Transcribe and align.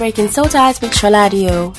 Breaking 0.00 0.30
Soul 0.30 0.46
Ties 0.46 0.80
with 0.80 0.92
Shaladio. 0.92 1.76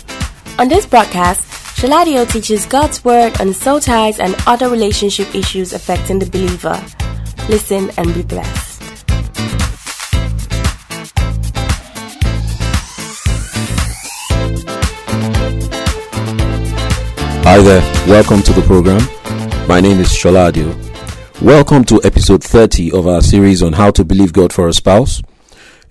On 0.60 0.70
this 0.70 0.86
broadcast, 0.86 1.44
Shaladio 1.76 2.32
teaches 2.32 2.68
God's 2.68 3.04
Word 3.04 3.42
on 3.42 3.52
soul 3.52 3.80
ties 3.80 4.20
and 4.20 4.36
other 4.46 4.70
relationship 4.70 5.34
issues 5.34 5.74
affecting 5.74 6.20
the 6.20 6.28
believer. 6.28 6.80
Listen 7.50 7.90
and 7.98 8.14
be 8.14 8.22
blessed. 8.22 8.84
Hi 17.44 17.58
there, 17.58 17.82
welcome 18.08 18.44
to 18.44 18.54
the 18.54 18.62
program. 18.68 19.02
My 19.68 19.82
name 19.82 20.00
is 20.00 20.10
Shaladio. 20.10 20.72
Welcome 21.42 21.86
to 21.86 22.00
episode 22.04 22.44
30 22.44 22.92
of 22.92 23.08
our 23.08 23.22
series 23.22 23.64
on 23.64 23.74
how 23.74 23.90
to 23.90 24.06
believe 24.06 24.32
God 24.32 24.54
for 24.54 24.68
a 24.68 24.74
spouse. 24.74 25.24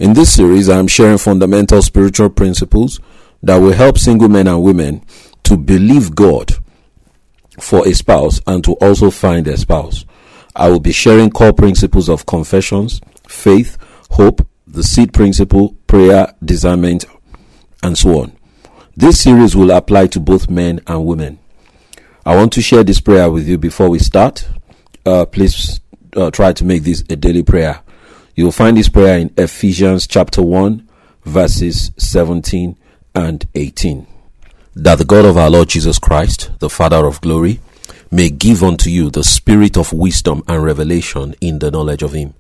In 0.01 0.15
this 0.15 0.33
series, 0.33 0.71
I 0.71 0.79
am 0.79 0.87
sharing 0.87 1.19
fundamental 1.19 1.83
spiritual 1.83 2.31
principles 2.31 3.01
that 3.43 3.59
will 3.59 3.75
help 3.75 3.99
single 3.99 4.31
men 4.31 4.47
and 4.49 4.63
women 4.63 5.05
to 5.43 5.59
believe 5.59 6.15
God 6.15 6.53
for 7.61 7.87
a 7.87 7.93
spouse 7.93 8.41
and 8.47 8.65
to 8.65 8.73
also 8.77 9.11
find 9.11 9.47
a 9.47 9.59
spouse. 9.59 10.07
I 10.57 10.71
will 10.71 10.81
be 10.81 10.93
sharing 10.93 11.29
core 11.29 11.53
principles 11.53 12.09
of 12.09 12.25
confessions, 12.25 13.03
faith, 13.29 13.77
hope, 14.13 14.41
the 14.67 14.83
seed 14.83 15.13
principle, 15.13 15.77
prayer, 15.87 16.35
discernment, 16.43 17.05
and 17.83 17.99
so 17.99 18.23
on. 18.23 18.33
This 18.97 19.21
series 19.21 19.55
will 19.55 19.71
apply 19.71 20.07
to 20.07 20.21
both 20.21 20.49
men 20.49 20.81
and 20.87 21.05
women. 21.05 21.39
I 22.25 22.37
want 22.37 22.55
to 22.55 22.63
share 22.63 22.85
this 22.85 23.03
prayer 23.03 23.31
with 23.31 23.47
you 23.47 23.59
before 23.59 23.91
we 23.91 23.99
start. 23.99 24.49
Uh, 25.05 25.27
please 25.27 25.81
uh, 26.17 26.31
try 26.31 26.55
to 26.55 26.65
make 26.65 26.85
this 26.85 27.05
a 27.11 27.17
daily 27.17 27.43
prayer. 27.43 27.83
You'll 28.37 28.53
find 28.53 28.77
this 28.77 28.89
prayer 28.89 29.19
in 29.19 29.35
Ephesians 29.37 30.07
chapter 30.07 30.41
1, 30.41 30.89
verses 31.25 31.91
17 31.99 32.77
and 33.15 33.47
18. 33.57 34.07
That 34.77 34.99
the 34.99 35.05
God 35.05 35.25
of 35.25 35.37
our 35.37 35.51
Lord 35.51 35.69
Jesus 35.69 35.99
Christ, 35.99 36.51
the 36.61 36.71
Father 36.71 37.07
of 37.07 37.21
glory, 37.21 37.59
may 38.11 38.31
give 38.31 38.63
unto 38.63 38.89
you 38.89 39.11
the 39.11 39.25
spirit 39.25 39.77
of 39.77 39.93
wisdom 39.93 40.45
and 40.47 40.63
revelation 40.63 41.35
in 41.41 41.59
the 41.59 41.73
knowledge 41.73 42.03
of 42.03 42.13
Him, 42.13 42.35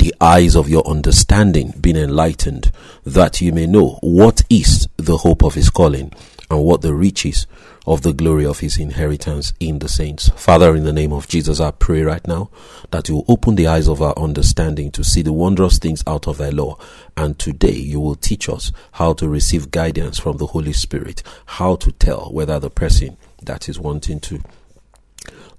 the 0.00 0.12
eyes 0.20 0.56
of 0.56 0.68
your 0.68 0.86
understanding 0.86 1.74
being 1.80 1.96
enlightened, 1.96 2.72
that 3.04 3.40
you 3.40 3.52
may 3.52 3.66
know 3.66 4.00
what 4.02 4.42
is 4.50 4.88
the 4.96 5.18
hope 5.18 5.44
of 5.44 5.54
His 5.54 5.70
calling 5.70 6.12
and 6.50 6.62
what 6.62 6.82
the 6.82 6.94
riches 6.94 7.46
of 7.86 8.02
the 8.02 8.12
glory 8.12 8.44
of 8.44 8.60
his 8.60 8.78
inheritance 8.78 9.52
in 9.60 9.78
the 9.78 9.88
saints. 9.88 10.28
Father, 10.30 10.74
in 10.74 10.84
the 10.84 10.92
name 10.92 11.12
of 11.12 11.28
Jesus, 11.28 11.60
I 11.60 11.70
pray 11.70 12.02
right 12.02 12.26
now 12.26 12.50
that 12.90 13.08
you 13.08 13.24
open 13.28 13.54
the 13.54 13.68
eyes 13.68 13.88
of 13.88 14.02
our 14.02 14.14
understanding 14.16 14.90
to 14.92 15.04
see 15.04 15.22
the 15.22 15.32
wondrous 15.32 15.78
things 15.78 16.02
out 16.06 16.26
of 16.26 16.38
thy 16.38 16.50
law. 16.50 16.78
And 17.16 17.38
today 17.38 17.72
you 17.72 18.00
will 18.00 18.16
teach 18.16 18.48
us 18.48 18.72
how 18.92 19.12
to 19.14 19.28
receive 19.28 19.70
guidance 19.70 20.18
from 20.18 20.38
the 20.38 20.46
Holy 20.46 20.72
Spirit, 20.72 21.22
how 21.46 21.76
to 21.76 21.92
tell 21.92 22.32
whether 22.32 22.58
the 22.58 22.70
person 22.70 23.16
that 23.42 23.68
is 23.68 23.78
wanting 23.78 24.20
to 24.20 24.42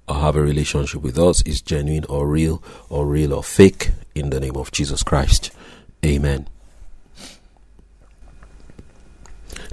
uh, 0.06 0.20
have 0.20 0.36
a 0.36 0.42
relationship 0.42 1.02
with 1.02 1.18
us 1.18 1.42
is 1.42 1.60
genuine 1.60 2.04
or 2.08 2.26
real 2.26 2.62
or 2.88 3.06
real 3.06 3.32
or 3.32 3.42
fake 3.42 3.90
in 4.14 4.30
the 4.30 4.40
name 4.40 4.56
of 4.56 4.70
Jesus 4.72 5.02
Christ. 5.02 5.50
Amen. 6.04 6.48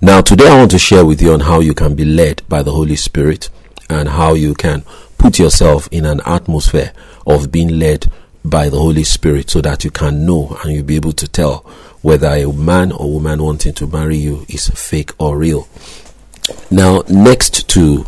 Now, 0.02 0.20
today 0.20 0.50
I 0.50 0.58
want 0.58 0.72
to 0.72 0.78
share 0.78 1.06
with 1.06 1.22
you 1.22 1.32
on 1.32 1.40
how 1.40 1.62
you 1.62 1.74
can 1.74 1.96
be 1.96 2.04
led 2.04 2.42
by 2.50 2.62
the 2.64 2.74
Holy 2.74 2.98
Spirit 2.98 3.50
and 3.90 4.10
how 4.10 4.34
you 4.34 4.54
can 4.54 4.84
put 5.18 5.40
yourself 5.40 5.88
in 5.90 6.04
an 6.06 6.20
atmosphere 6.26 6.92
of 7.26 7.50
being 7.50 7.80
led 7.80 8.12
by 8.44 8.68
the 8.68 8.78
Holy 8.78 9.06
Spirit 9.06 9.50
so 9.50 9.62
that 9.62 9.86
you 9.86 9.92
can 9.92 10.26
know 10.26 10.58
and 10.62 10.74
you'll 10.74 10.84
be 10.84 10.98
able 10.98 11.14
to 11.14 11.30
tell 11.30 11.60
whether 12.02 12.28
a 12.28 12.46
man 12.52 12.92
or 12.92 13.10
woman 13.14 13.42
wanting 13.42 13.74
to 13.74 13.88
marry 13.88 14.18
you 14.18 14.46
is 14.50 14.68
fake 14.70 15.12
or 15.18 15.38
real. 15.38 15.66
Now, 16.70 17.04
next 17.08 17.70
to 17.70 18.06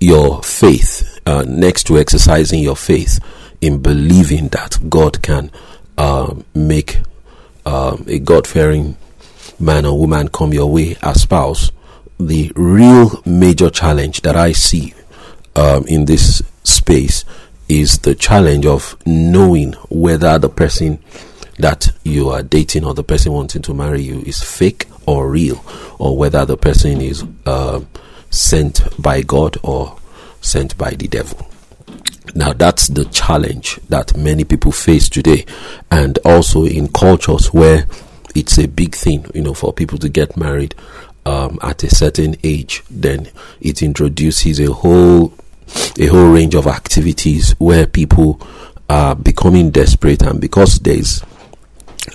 your 0.00 0.42
faith, 0.42 1.20
uh, 1.24 1.44
next 1.46 1.84
to 1.84 1.98
exercising 1.98 2.60
your 2.60 2.76
faith 2.76 3.20
in 3.60 3.80
believing 3.80 4.48
that 4.48 4.76
God 4.90 5.22
can 5.22 5.52
uh, 5.96 6.34
make 6.52 6.98
um, 7.64 8.04
a 8.08 8.18
God 8.18 8.46
fearing 8.46 8.96
man 9.58 9.86
or 9.86 9.98
woman 9.98 10.28
come 10.28 10.52
your 10.52 10.70
way 10.70 10.96
as 11.02 11.22
spouse, 11.22 11.70
the 12.18 12.52
real 12.56 13.22
major 13.24 13.70
challenge 13.70 14.22
that 14.22 14.36
I 14.36 14.52
see 14.52 14.94
um, 15.56 15.86
in 15.86 16.04
this 16.04 16.42
space 16.64 17.24
is 17.68 17.98
the 17.98 18.14
challenge 18.14 18.66
of 18.66 18.96
knowing 19.06 19.72
whether 19.88 20.38
the 20.38 20.48
person 20.48 20.98
that 21.58 21.90
you 22.04 22.30
are 22.30 22.42
dating 22.42 22.84
or 22.84 22.94
the 22.94 23.04
person 23.04 23.32
wanting 23.32 23.62
to 23.62 23.74
marry 23.74 24.00
you 24.00 24.20
is 24.20 24.42
fake 24.42 24.86
or 25.06 25.30
real, 25.30 25.64
or 25.98 26.16
whether 26.16 26.44
the 26.44 26.56
person 26.56 27.00
is 27.00 27.24
uh, 27.46 27.80
sent 28.30 28.82
by 29.00 29.22
God 29.22 29.56
or 29.62 29.98
sent 30.40 30.76
by 30.78 30.90
the 30.90 31.08
devil. 31.08 31.48
Now, 32.34 32.52
that's 32.52 32.88
the 32.88 33.06
challenge 33.06 33.80
that 33.88 34.16
many 34.16 34.44
people 34.44 34.70
face 34.70 35.08
today, 35.08 35.46
and 35.90 36.18
also 36.24 36.64
in 36.64 36.88
cultures 36.88 37.52
where 37.52 37.86
it's 38.38 38.56
a 38.58 38.68
big 38.68 38.94
thing, 38.94 39.26
you 39.34 39.42
know, 39.42 39.52
for 39.52 39.72
people 39.72 39.98
to 39.98 40.08
get 40.08 40.36
married 40.36 40.74
um, 41.26 41.58
at 41.62 41.82
a 41.82 41.90
certain 41.90 42.36
age. 42.44 42.84
Then 42.90 43.28
it 43.60 43.82
introduces 43.82 44.60
a 44.60 44.72
whole 44.72 45.34
a 45.98 46.06
whole 46.06 46.32
range 46.32 46.54
of 46.54 46.66
activities 46.66 47.52
where 47.58 47.86
people 47.86 48.40
are 48.88 49.14
becoming 49.14 49.70
desperate, 49.70 50.22
and 50.22 50.40
because 50.40 50.78
there's 50.78 51.22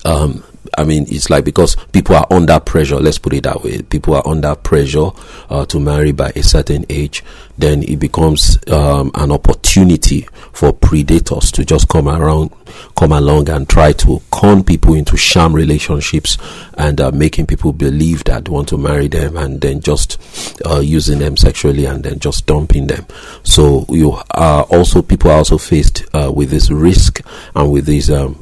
um, 0.06 0.44
I 0.78 0.84
mean, 0.84 1.06
it's 1.10 1.30
like 1.30 1.46
because 1.46 1.76
people 1.92 2.16
are 2.16 2.28
under 2.30 2.60
pressure, 2.60 2.98
let's 2.98 3.18
put 3.18 3.34
it 3.34 3.44
that 3.44 3.64
way. 3.64 3.82
People 3.82 4.16
are 4.16 4.28
under 4.28 4.56
pressure 4.56 5.10
uh, 5.50 5.66
to 5.68 5.80
marry 5.80 6.12
by 6.12 6.32
a 6.36 6.44
certain 6.44 6.86
age, 6.90 7.24
then 7.58 7.84
it 7.84 7.98
becomes 7.98 8.58
um, 8.72 9.12
an 9.16 9.32
opportunity 9.32 10.28
for 10.52 10.74
predators 10.74 11.52
to 11.52 11.66
just 11.66 11.88
come 11.90 12.08
around, 12.08 12.52
come 12.98 13.12
along 13.12 13.50
and 13.50 13.70
try 13.70 13.92
to 13.94 14.22
con 14.32 14.64
people 14.64 14.96
into 14.96 15.18
sham 15.18 15.54
relationships 15.54 16.38
and 16.78 17.00
uh, 17.00 17.12
making 17.12 17.46
people 17.46 17.74
believe 17.74 18.24
that 18.24 18.46
they 18.46 18.52
want 18.52 18.68
to 18.68 18.78
marry 18.78 19.08
them 19.08 19.38
and 19.38 19.62
then 19.62 19.80
just 19.82 20.20
uh, 20.66 20.80
using 20.80 21.20
them 21.20 21.38
sexually 21.38 21.86
and 21.86 22.04
then 22.04 22.20
just 22.20 22.46
dumping 22.46 22.88
them. 22.88 23.06
So 23.44 23.86
you 23.90 24.18
are 24.32 24.64
also, 24.64 25.02
people 25.02 25.32
are 25.32 25.38
also 25.38 25.58
faced 25.58 26.04
uh, 26.14 26.32
with 26.34 26.50
this 26.50 26.72
risk 26.72 27.22
and 27.56 27.72
with 27.72 27.86
these, 27.86 28.10
um, 28.10 28.42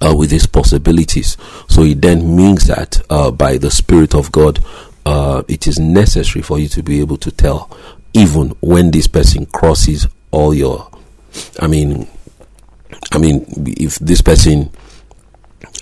uh, 0.00 0.14
with 0.16 0.30
these 0.30 0.46
possibilities. 0.46 1.36
So 1.68 1.82
it 1.82 2.02
then 2.02 2.36
means 2.36 2.66
that 2.66 3.00
uh, 3.10 3.30
by 3.30 3.58
the 3.58 3.70
Spirit 3.70 4.14
of 4.14 4.32
God, 4.32 4.64
uh, 5.04 5.42
it 5.48 5.66
is 5.66 5.78
necessary 5.78 6.42
for 6.42 6.58
you 6.58 6.68
to 6.68 6.82
be 6.82 7.00
able 7.00 7.16
to 7.18 7.30
tell, 7.30 7.70
even 8.12 8.50
when 8.60 8.90
this 8.90 9.06
person 9.06 9.46
crosses 9.46 10.06
all 10.30 10.52
your. 10.52 10.90
I 11.60 11.66
mean, 11.66 12.08
I 13.12 13.18
mean, 13.18 13.44
if 13.66 13.98
this 13.98 14.20
person 14.22 14.70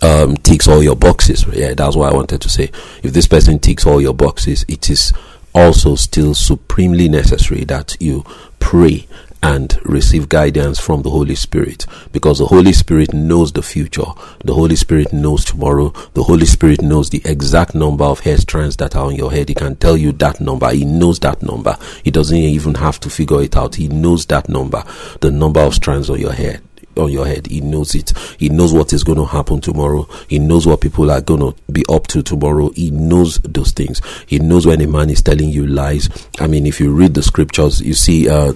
um, 0.03 0.36
ticks 0.38 0.69
all 0.69 0.82
your 0.82 0.97
boxes, 0.97 1.47
yeah, 1.53 1.75
that's 1.75 1.97
what 1.97 2.12
I 2.12 2.15
wanted 2.15 2.41
to 2.42 2.48
say. 2.48 2.71
If 3.03 3.12
this 3.12 3.26
person 3.26 3.59
ticks 3.59 3.86
all 3.86 4.00
your 4.00 4.15
boxes, 4.15 4.65
it 4.69 4.91
is 4.91 5.12
also 5.54 5.94
still 5.94 6.34
supremely 6.34 7.09
necessary 7.09 7.65
that 7.65 7.97
you 8.00 8.25
pray 8.59 9.06
and 9.44 9.78
receive 9.84 10.31
guidance 10.31 10.81
from 10.81 11.03
the 11.03 11.10
Holy 11.10 11.34
Spirit 11.34 11.84
because 12.12 12.38
the 12.38 12.47
Holy 12.47 12.72
Spirit 12.72 13.12
knows 13.12 13.53
the 13.53 13.62
future. 13.62 14.06
The 14.42 14.54
Holy 14.54 14.75
Spirit 14.75 15.12
knows 15.12 15.44
tomorrow. 15.44 15.91
The 16.15 16.22
Holy 16.22 16.47
Spirit 16.47 16.81
knows 16.81 17.10
the 17.10 17.21
exact 17.27 17.74
number 17.74 18.04
of 18.04 18.21
hair 18.21 18.39
strands 18.39 18.78
that 18.78 18.97
are 18.97 19.04
on 19.04 19.16
your 19.16 19.30
head. 19.30 19.51
He 19.51 19.54
can 19.54 19.77
tell 19.77 19.98
you 19.98 20.12
that 20.12 20.41
number. 20.41 20.71
He 20.71 20.86
knows 20.86 21.18
that 21.21 21.42
number. 21.42 21.77
He 22.03 22.10
doesn't 22.10 22.36
even 22.36 22.74
have 22.77 22.98
to 23.00 23.10
figure 23.10 23.42
it 23.42 23.54
out. 23.54 23.74
He 23.74 23.89
knows 23.89 24.24
that 24.27 24.48
number, 24.48 24.83
the 25.21 25.30
number 25.30 25.60
of 25.60 25.74
strands 25.74 26.09
on 26.09 26.18
your 26.18 26.33
head 26.33 26.62
on 26.97 27.11
your 27.13 27.27
head. 27.27 27.47
He 27.47 27.61
knows 27.61 27.95
it. 27.95 28.13
He 28.39 28.49
knows 28.49 28.73
what 28.73 28.93
is 28.93 29.05
going 29.05 29.19
to 29.19 29.25
happen 29.25 29.61
tomorrow. 29.61 30.09
He 30.29 30.39
knows 30.39 30.67
what 30.67 30.81
people 30.81 31.11
are 31.11 31.21
going 31.21 31.41
to 31.41 31.55
be 31.73 31.85
up 31.89 32.07
to 32.09 32.23
tomorrow. 32.23 32.71
He 32.71 32.91
knows 32.91 33.39
those 33.39 33.73
things. 33.73 34.01
He 34.27 34.39
knows 34.39 34.67
when 34.67 34.81
a 34.81 34.87
man 34.87 35.11
is 35.11 35.23
telling 35.23 35.51
you 35.51 35.67
lies. 35.67 36.09
I 36.39 36.47
mean, 36.47 36.67
if 36.67 36.81
you 36.81 36.93
read 36.93 37.15
the 37.15 37.23
scriptures, 37.23 37.81
you 37.81 37.95
see, 37.95 38.29
uh, 38.29 38.53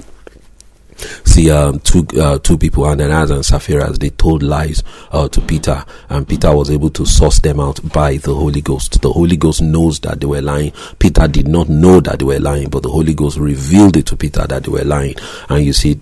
see 1.24 1.50
um, 1.50 1.78
two 1.80 2.06
uh, 2.20 2.38
two 2.38 2.58
people 2.58 2.84
Ananias 2.84 3.30
and 3.30 3.44
Sapphira 3.44 3.90
they 3.92 4.10
told 4.10 4.42
lies 4.42 4.82
uh, 5.12 5.28
to 5.28 5.40
Peter 5.40 5.84
and 6.08 6.28
Peter 6.28 6.54
was 6.54 6.70
able 6.70 6.90
to 6.90 7.06
source 7.06 7.38
them 7.40 7.60
out 7.60 7.80
by 7.92 8.16
the 8.16 8.34
Holy 8.34 8.60
Ghost 8.60 9.00
the 9.00 9.12
Holy 9.12 9.36
Ghost 9.36 9.62
knows 9.62 10.00
that 10.00 10.20
they 10.20 10.26
were 10.26 10.42
lying 10.42 10.72
Peter 10.98 11.28
did 11.28 11.46
not 11.48 11.68
know 11.68 12.00
that 12.00 12.18
they 12.18 12.24
were 12.24 12.40
lying 12.40 12.68
but 12.68 12.82
the 12.82 12.88
Holy 12.88 13.14
Ghost 13.14 13.36
revealed 13.38 13.96
it 13.96 14.06
to 14.06 14.16
Peter 14.16 14.46
that 14.46 14.64
they 14.64 14.70
were 14.70 14.84
lying 14.84 15.14
and 15.48 15.64
you 15.64 15.72
see 15.72 15.98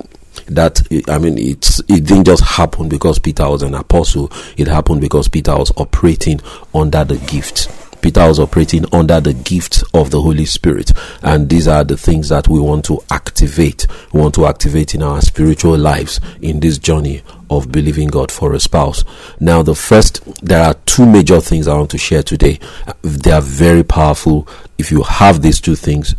that 0.46 0.80
I 1.08 1.18
mean 1.18 1.38
it's 1.38 1.80
it 1.80 2.04
didn't 2.04 2.24
just 2.24 2.42
happen 2.42 2.88
because 2.88 3.18
Peter 3.18 3.48
was 3.48 3.62
an 3.62 3.74
apostle 3.74 4.30
it 4.56 4.66
happened 4.66 5.00
because 5.00 5.28
Peter 5.28 5.56
was 5.56 5.72
operating 5.76 6.40
under 6.74 7.04
the 7.04 7.16
gift 7.26 7.68
Peter 8.06 8.28
was 8.28 8.38
operating 8.38 8.84
under 8.92 9.20
the 9.20 9.32
gift 9.32 9.82
of 9.92 10.12
the 10.12 10.22
Holy 10.22 10.44
Spirit. 10.44 10.92
And 11.22 11.48
these 11.48 11.66
are 11.66 11.82
the 11.82 11.96
things 11.96 12.28
that 12.28 12.46
we 12.46 12.60
want 12.60 12.84
to 12.84 13.00
activate. 13.10 13.86
We 14.12 14.20
want 14.20 14.36
to 14.36 14.46
activate 14.46 14.94
in 14.94 15.02
our 15.02 15.20
spiritual 15.20 15.76
lives 15.76 16.20
in 16.40 16.60
this 16.60 16.78
journey 16.78 17.22
of 17.50 17.72
believing 17.72 18.06
God 18.06 18.30
for 18.30 18.52
a 18.54 18.60
spouse. 18.60 19.02
Now, 19.40 19.64
the 19.64 19.74
first, 19.74 20.22
there 20.40 20.62
are 20.62 20.74
two 20.86 21.04
major 21.04 21.40
things 21.40 21.66
I 21.66 21.76
want 21.76 21.90
to 21.90 21.98
share 21.98 22.22
today. 22.22 22.60
They 23.02 23.32
are 23.32 23.40
very 23.40 23.82
powerful. 23.82 24.46
If 24.78 24.92
you 24.92 25.02
have 25.02 25.42
these 25.42 25.60
two 25.60 25.74
things, 25.74 26.14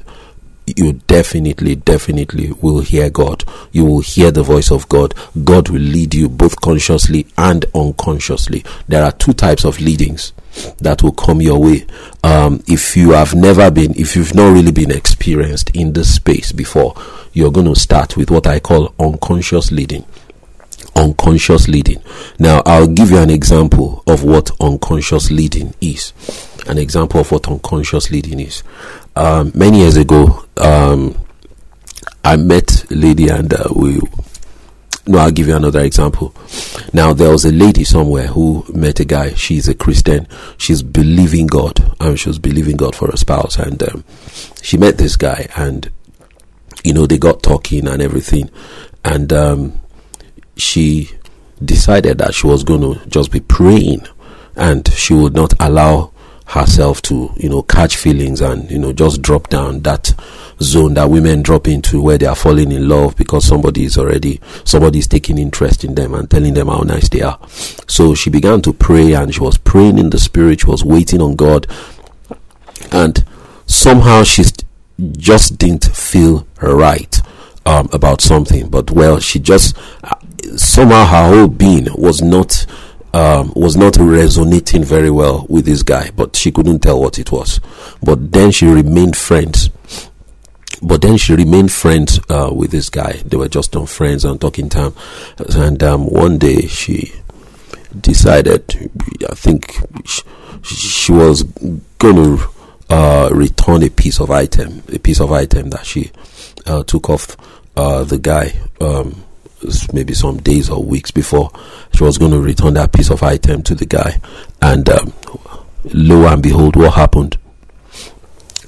you 0.76 0.94
definitely, 1.08 1.76
definitely 1.76 2.52
will 2.62 2.80
hear 2.80 3.10
God. 3.10 3.44
You 3.72 3.86
will 3.86 4.02
hear 4.02 4.32
the 4.32 4.44
voice 4.44 4.70
of 4.72 4.90
God. 4.90 5.14
God 5.44 5.70
will 5.70 5.82
lead 5.82 6.14
you 6.14 6.28
both 6.28 6.60
consciously 6.60 7.28
and 7.38 7.66
unconsciously. 7.74 8.66
There 8.88 9.04
are 9.04 9.12
two 9.12 9.34
types 9.34 9.64
of 9.64 9.80
leadings 9.80 10.34
that 10.80 11.04
will 11.04 11.14
come 11.14 11.42
your 11.42 11.62
way. 11.62 11.86
Um, 12.24 12.64
if 12.68 12.98
you 12.98 13.12
have 13.12 13.34
never 13.34 13.72
been, 13.72 13.92
if 13.96 14.16
you've 14.16 14.36
not 14.36 14.52
really 14.54 14.72
been 14.72 14.92
experienced 14.92 15.70
in 15.74 15.94
this 15.94 16.16
space 16.16 16.52
before, 16.52 16.96
you're 17.34 17.52
going 17.52 17.74
to 17.74 17.80
start 17.80 18.18
with 18.18 18.30
what 18.30 18.48
I 18.48 18.60
call 18.60 18.94
unconscious 19.00 19.72
leading. 19.72 20.06
Unconscious 20.96 21.68
leading. 21.68 22.02
Now, 22.40 22.64
I'll 22.66 22.88
give 22.88 23.12
you 23.12 23.20
an 23.20 23.30
example 23.30 24.04
of 24.08 24.24
what 24.24 24.52
unconscious 24.60 25.32
leading 25.32 25.76
is. 25.80 26.12
An 26.68 26.78
example 26.78 27.22
of 27.22 27.32
what 27.32 27.48
unconscious 27.48 28.12
leading 28.12 28.40
is. 28.40 28.64
Um, 29.18 29.52
many 29.56 29.80
years 29.80 29.98
ago, 29.98 30.46
um, 30.58 31.18
I 32.24 32.36
met 32.36 32.86
a 32.92 32.96
lady 32.96 33.30
and 33.30 33.52
uh, 33.52 33.64
we 33.76 34.00
no, 35.08 35.18
I'll 35.18 35.32
give 35.32 35.48
you 35.48 35.56
another 35.56 35.80
example. 35.80 36.36
Now, 36.94 37.14
there 37.14 37.32
was 37.32 37.46
a 37.46 37.52
lady 37.52 37.84
somewhere 37.84 38.28
who 38.28 38.66
met 38.74 39.00
a 39.00 39.06
guy. 39.06 39.34
She's 39.34 39.68
a 39.68 39.74
Christian. 39.74 40.28
She's 40.58 40.84
believing 40.84 41.48
God. 41.48 41.96
and 42.00 42.20
she 42.20 42.30
was 42.30 42.38
believing 42.40 42.76
God 42.76 42.94
for 42.94 43.10
a 43.10 43.18
spouse. 43.18 43.58
And 43.58 43.82
um, 43.84 44.04
she 44.62 44.78
met 44.78 44.98
this 44.98 45.16
guy, 45.16 45.48
and 45.56 45.90
you 46.84 46.94
know 46.94 47.08
they 47.08 47.18
got 47.18 47.42
talking 47.42 47.88
and 47.88 48.02
everything. 48.02 48.52
And 49.06 49.32
um, 49.32 49.80
she 50.58 51.10
decided 51.64 52.18
that 52.18 52.34
she 52.36 52.46
was 52.46 52.64
going 52.66 52.82
to 52.82 53.08
just 53.08 53.32
be 53.32 53.40
praying, 53.40 54.06
and 54.58 54.88
she 54.90 55.14
would 55.14 55.34
not 55.34 55.54
allow 55.60 56.12
herself 56.48 57.02
to 57.02 57.30
you 57.36 57.50
know 57.50 57.62
catch 57.62 57.98
feelings 57.98 58.40
and 58.40 58.72
you 58.72 58.80
know 58.80 58.94
just 58.94 59.22
drop 59.22 59.50
down 59.50 59.82
that 59.82 60.14
zone 60.62 60.94
that 60.94 61.10
women 61.10 61.42
drop 61.42 61.68
into 61.68 62.02
where 62.02 62.18
they 62.18 62.26
are 62.26 62.36
falling 62.36 62.72
in 62.72 62.88
love 62.88 63.16
because 63.18 63.46
somebody 63.46 63.84
is 63.84 63.98
already 63.98 64.40
somebody 64.64 65.00
is 65.00 65.08
taking 65.08 65.38
interest 65.38 65.84
in 65.84 65.96
them 65.96 66.14
and 66.14 66.32
telling 66.32 66.54
them 66.54 66.68
how 66.68 66.80
nice 66.80 67.10
they 67.10 67.22
are. 67.22 67.38
So 67.88 68.16
she 68.16 68.30
began 68.30 68.62
to 68.62 68.72
pray 68.74 69.14
and 69.14 69.34
she 69.34 69.42
was 69.42 69.58
praying 69.58 70.00
in 70.00 70.10
the 70.10 70.20
spirit. 70.20 70.62
She 70.62 70.68
was 70.68 70.86
waiting 70.86 71.22
on 71.22 71.36
god. 71.36 71.68
And 72.92 73.26
somehow 73.66 74.24
she 74.24 74.44
just 75.18 75.58
didn't 75.58 75.86
feel 75.86 76.48
right 76.62 77.20
um, 77.66 77.90
about 77.92 78.22
something. 78.22 78.70
But 78.70 78.90
well 78.90 79.20
she 79.20 79.40
just 79.40 79.78
uh, 80.02 80.16
somehow 80.56 81.06
her 81.06 81.30
whole 81.30 81.48
being 81.50 81.88
was 81.94 82.22
not 82.22 82.66
um, 83.14 83.54
was 83.56 83.76
not 83.76 83.98
resonating 83.98 84.84
very 84.84 85.10
well 85.10 85.46
with 85.50 85.66
this 85.66 85.84
guy, 85.84 86.12
but 86.16 86.36
she 86.36 86.52
couldn't 86.52 86.80
tell 86.80 87.00
what 87.00 87.18
it 87.20 87.32
was. 87.32 87.60
But 88.02 88.32
then 88.32 88.52
she 88.52 88.68
remained 88.68 89.16
friends. 89.16 89.70
But 90.82 91.02
then 91.02 91.18
she 91.18 91.34
remained 91.34 91.72
friends 91.72 92.20
uh, 92.30 92.52
with 92.54 92.72
this 92.72 92.90
guy. 92.90 93.14
They 93.26 93.38
were 93.38 93.48
just 93.48 93.76
on 93.76 93.88
friends 93.88 94.26
and 94.26 94.40
talking 94.40 94.70
time. 94.70 94.94
And 95.38 95.82
um, 95.82 96.06
one 96.06 96.38
day 96.38 96.68
she 96.68 97.14
decided, 98.00 98.92
I 99.28 99.34
think 99.34 99.76
she, 100.06 100.22
she 100.64 101.12
was 101.12 101.44
going 101.98 102.16
to 102.16 102.48
uh, 102.90 103.30
return 103.34 103.84
a 103.84 103.90
piece 103.90 104.20
of 104.20 104.30
item, 104.30 104.84
a 104.94 105.00
piece 105.00 105.20
of 105.20 105.32
item 105.32 105.72
that 105.72 105.86
she 105.86 106.12
uh, 106.66 106.84
took 106.84 107.10
off 107.10 107.36
uh, 107.76 108.04
the 108.04 108.20
guy. 108.20 108.54
Um, 108.80 109.24
maybe 109.94 110.14
some 110.14 110.38
days 110.38 110.70
or 110.70 110.84
weeks 110.84 111.12
before 111.12 111.52
she 111.94 112.04
was 112.04 112.18
going 112.18 112.32
to 112.32 112.40
return 112.40 112.76
that 112.76 112.94
piece 112.94 113.10
of 113.10 113.24
item 113.24 113.64
to 113.64 113.76
the 113.76 113.86
guy. 113.86 114.20
And 114.62 114.88
um, 114.90 115.14
lo 115.86 116.28
and 116.28 116.42
behold, 116.44 116.76
what 116.76 116.94
happened? 116.94 117.38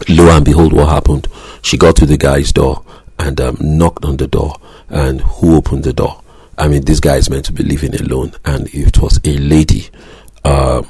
Lo 0.07 0.35
and 0.35 0.45
behold, 0.45 0.73
what 0.73 0.89
happened? 0.89 1.27
She 1.61 1.77
got 1.77 1.95
to 1.97 2.05
the 2.05 2.17
guy's 2.17 2.51
door 2.51 2.83
and 3.17 3.39
um, 3.41 3.57
knocked 3.59 4.05
on 4.05 4.17
the 4.17 4.27
door. 4.27 4.55
And 4.89 5.21
who 5.21 5.57
opened 5.57 5.83
the 5.83 5.93
door? 5.93 6.21
I 6.57 6.67
mean, 6.67 6.83
this 6.83 6.99
guy 6.99 7.17
is 7.17 7.29
meant 7.29 7.45
to 7.45 7.53
be 7.53 7.63
living 7.63 7.95
alone, 7.95 8.33
and 8.43 8.67
it 8.73 9.01
was 9.01 9.19
a 9.23 9.37
lady 9.37 9.89
um, 10.43 10.85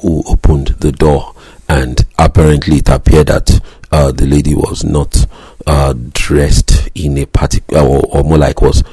who 0.00 0.22
opened 0.26 0.68
the 0.78 0.92
door. 0.92 1.34
And 1.68 2.04
apparently, 2.18 2.76
it 2.76 2.88
appeared 2.88 3.28
that 3.28 3.60
uh, 3.90 4.12
the 4.12 4.26
lady 4.26 4.54
was 4.54 4.84
not 4.84 5.26
uh, 5.66 5.94
dressed 6.12 6.88
in 6.94 7.18
a 7.18 7.26
particular, 7.26 7.82
or, 7.82 8.04
or 8.10 8.22
more 8.22 8.38
like 8.38 8.60
was 8.62 8.84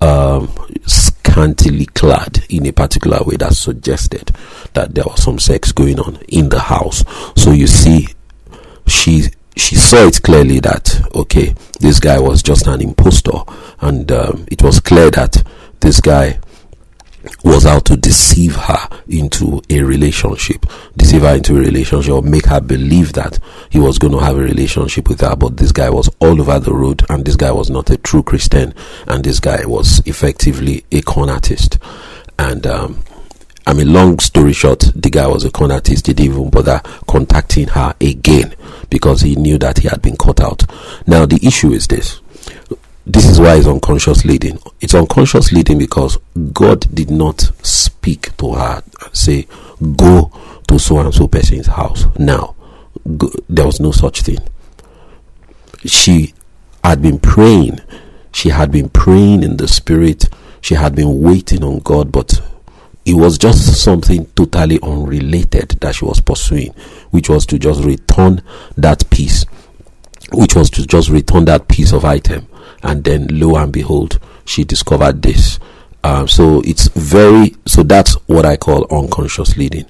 um, 0.00 0.52
scantily 0.86 1.86
clad 1.86 2.44
in 2.48 2.66
a 2.66 2.72
particular 2.72 3.22
way 3.24 3.36
that 3.36 3.54
suggested 3.54 4.30
that 4.74 4.94
there 4.94 5.04
was 5.04 5.22
some 5.22 5.38
sex 5.38 5.72
going 5.72 5.98
on 6.00 6.16
in 6.28 6.48
the 6.48 6.60
house. 6.60 7.04
So 7.36 7.52
you 7.52 7.66
see, 7.66 8.08
she 8.86 9.24
she 9.56 9.74
saw 9.74 10.06
it 10.06 10.22
clearly 10.22 10.60
that 10.60 11.00
okay, 11.14 11.54
this 11.80 12.00
guy 12.00 12.18
was 12.18 12.42
just 12.42 12.66
an 12.66 12.80
impostor, 12.80 13.38
and 13.80 14.10
um, 14.12 14.46
it 14.50 14.62
was 14.62 14.80
clear 14.80 15.10
that 15.10 15.42
this 15.80 16.00
guy 16.00 16.38
was 17.44 17.66
out 17.66 17.84
to 17.86 17.96
deceive 17.96 18.56
her 18.56 18.88
into 19.08 19.62
a 19.70 19.80
relationship, 19.80 20.66
deceive 20.96 21.22
her 21.22 21.36
into 21.36 21.56
a 21.56 21.60
relationship, 21.60 22.12
or 22.12 22.22
make 22.22 22.46
her 22.46 22.60
believe 22.60 23.12
that 23.14 23.38
he 23.70 23.78
was 23.78 23.98
going 23.98 24.12
to 24.12 24.18
have 24.18 24.36
a 24.36 24.42
relationship 24.42 25.08
with 25.08 25.20
her. 25.20 25.36
But 25.36 25.56
this 25.56 25.72
guy 25.72 25.90
was 25.90 26.08
all 26.20 26.40
over 26.40 26.58
the 26.58 26.74
road, 26.74 27.04
and 27.08 27.24
this 27.24 27.36
guy 27.36 27.52
was 27.52 27.70
not 27.70 27.90
a 27.90 27.96
true 27.96 28.22
Christian, 28.22 28.74
and 29.06 29.24
this 29.24 29.40
guy 29.40 29.64
was 29.66 30.00
effectively 30.06 30.84
a 30.92 31.02
con 31.02 31.30
artist. 31.30 31.78
And 32.38 32.66
um, 32.66 33.02
I 33.66 33.74
mean, 33.74 33.92
long 33.92 34.18
story 34.18 34.52
short, 34.52 34.90
the 34.94 35.10
guy 35.10 35.26
was 35.26 35.44
a 35.44 35.50
con 35.50 35.70
artist. 35.70 36.06
He 36.06 36.14
didn't 36.14 36.32
even 36.32 36.50
bother 36.50 36.80
contacting 37.06 37.68
her 37.68 37.94
again 38.00 38.54
because 38.90 39.20
he 39.20 39.36
knew 39.36 39.58
that 39.58 39.78
he 39.78 39.88
had 39.88 40.00
been 40.00 40.16
caught 40.16 40.40
out. 40.40 40.64
Now, 41.06 41.26
the 41.26 41.38
issue 41.46 41.72
is 41.72 41.86
this 41.86 42.20
this 43.08 43.24
is 43.24 43.40
why 43.40 43.56
it's 43.56 43.66
unconscious 43.66 44.26
leading. 44.26 44.58
It's 44.82 44.94
unconscious 44.94 45.50
leading 45.50 45.78
because 45.78 46.18
God 46.52 46.94
did 46.94 47.10
not 47.10 47.40
speak 47.62 48.36
to 48.36 48.52
her 48.52 48.82
and 49.02 49.16
say, 49.16 49.46
Go 49.96 50.30
to 50.68 50.78
so 50.78 50.98
and 50.98 51.14
so 51.14 51.26
person's 51.26 51.68
house. 51.68 52.04
Now, 52.18 52.54
go, 53.16 53.30
there 53.48 53.64
was 53.64 53.80
no 53.80 53.92
such 53.92 54.22
thing. 54.22 54.38
She 55.86 56.34
had 56.84 57.00
been 57.00 57.18
praying. 57.18 57.80
She 58.32 58.50
had 58.50 58.70
been 58.70 58.90
praying 58.90 59.42
in 59.42 59.56
the 59.56 59.68
spirit. 59.68 60.28
She 60.60 60.74
had 60.74 60.94
been 60.94 61.22
waiting 61.22 61.64
on 61.64 61.78
God, 61.78 62.12
but 62.12 62.42
it 63.06 63.14
was 63.14 63.38
just 63.38 63.82
something 63.82 64.26
totally 64.36 64.78
unrelated 64.82 65.70
that 65.80 65.94
she 65.94 66.04
was 66.04 66.20
pursuing, 66.20 66.74
which 67.10 67.30
was 67.30 67.46
to 67.46 67.58
just 67.58 67.84
return 67.84 68.42
that 68.76 69.08
piece, 69.08 69.46
which 70.32 70.54
was 70.54 70.68
to 70.70 70.86
just 70.86 71.08
return 71.08 71.46
that 71.46 71.68
piece 71.68 71.92
of 71.92 72.04
item 72.04 72.46
and 72.82 73.04
then 73.04 73.26
lo 73.30 73.56
and 73.56 73.72
behold, 73.72 74.18
she 74.44 74.64
discovered 74.64 75.22
this. 75.22 75.58
Um, 76.04 76.28
so 76.28 76.62
it's 76.64 76.88
very 76.88 77.54
so 77.66 77.82
that's 77.82 78.14
what 78.26 78.46
I 78.46 78.56
call 78.56 78.86
unconscious 78.90 79.56
leading. 79.56 79.86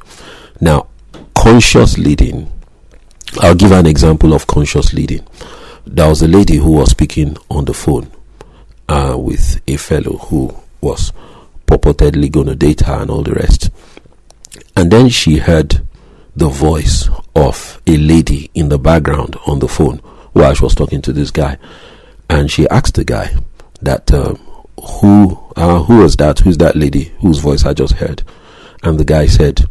Now, 0.60 0.88
conscious 1.34 1.98
leading. 1.98 2.50
I'll 3.40 3.54
give 3.54 3.72
an 3.72 3.86
example 3.86 4.32
of 4.32 4.46
conscious 4.46 4.92
leading. 4.94 5.26
There 5.86 6.08
was 6.08 6.22
a 6.22 6.28
lady 6.28 6.56
who 6.56 6.72
was 6.72 6.90
speaking 6.90 7.36
on 7.50 7.66
the 7.66 7.74
phone 7.74 8.10
uh, 8.88 9.16
with 9.18 9.60
a 9.66 9.76
fellow 9.76 10.16
who 10.16 10.54
was 10.80 11.12
purportedly 11.66 12.30
going 12.30 12.46
to 12.46 12.54
date 12.54 12.80
her 12.80 12.94
and 12.94 13.10
all 13.10 13.22
the 13.22 13.34
rest. 13.34 13.70
And 14.76 14.90
then 14.90 15.08
she 15.10 15.36
heard 15.36 15.82
the 16.34 16.48
voice 16.48 17.08
of 17.36 17.82
a 17.86 17.96
lady 17.96 18.50
in 18.54 18.68
the 18.70 18.78
background 18.78 19.36
on 19.46 19.58
the 19.58 19.68
phone 19.68 19.98
while 20.32 20.54
she 20.54 20.62
was 20.62 20.74
talking 20.74 21.02
to 21.02 21.12
this 21.12 21.30
guy 21.30 21.58
and 22.30 22.50
she 22.50 22.68
asked 22.68 22.94
the 22.94 23.04
guy 23.04 23.34
that 23.82 24.12
um, 24.12 24.36
who 25.00 25.38
uh, 25.56 25.82
who 25.82 25.98
was 25.98 26.16
that? 26.16 26.40
Who's 26.40 26.58
that 26.58 26.76
lady 26.76 27.12
whose 27.20 27.38
voice 27.38 27.64
I 27.64 27.74
just 27.74 27.94
heard? 27.94 28.22
And 28.82 28.98
the 28.98 29.04
guy 29.04 29.26
said 29.26 29.66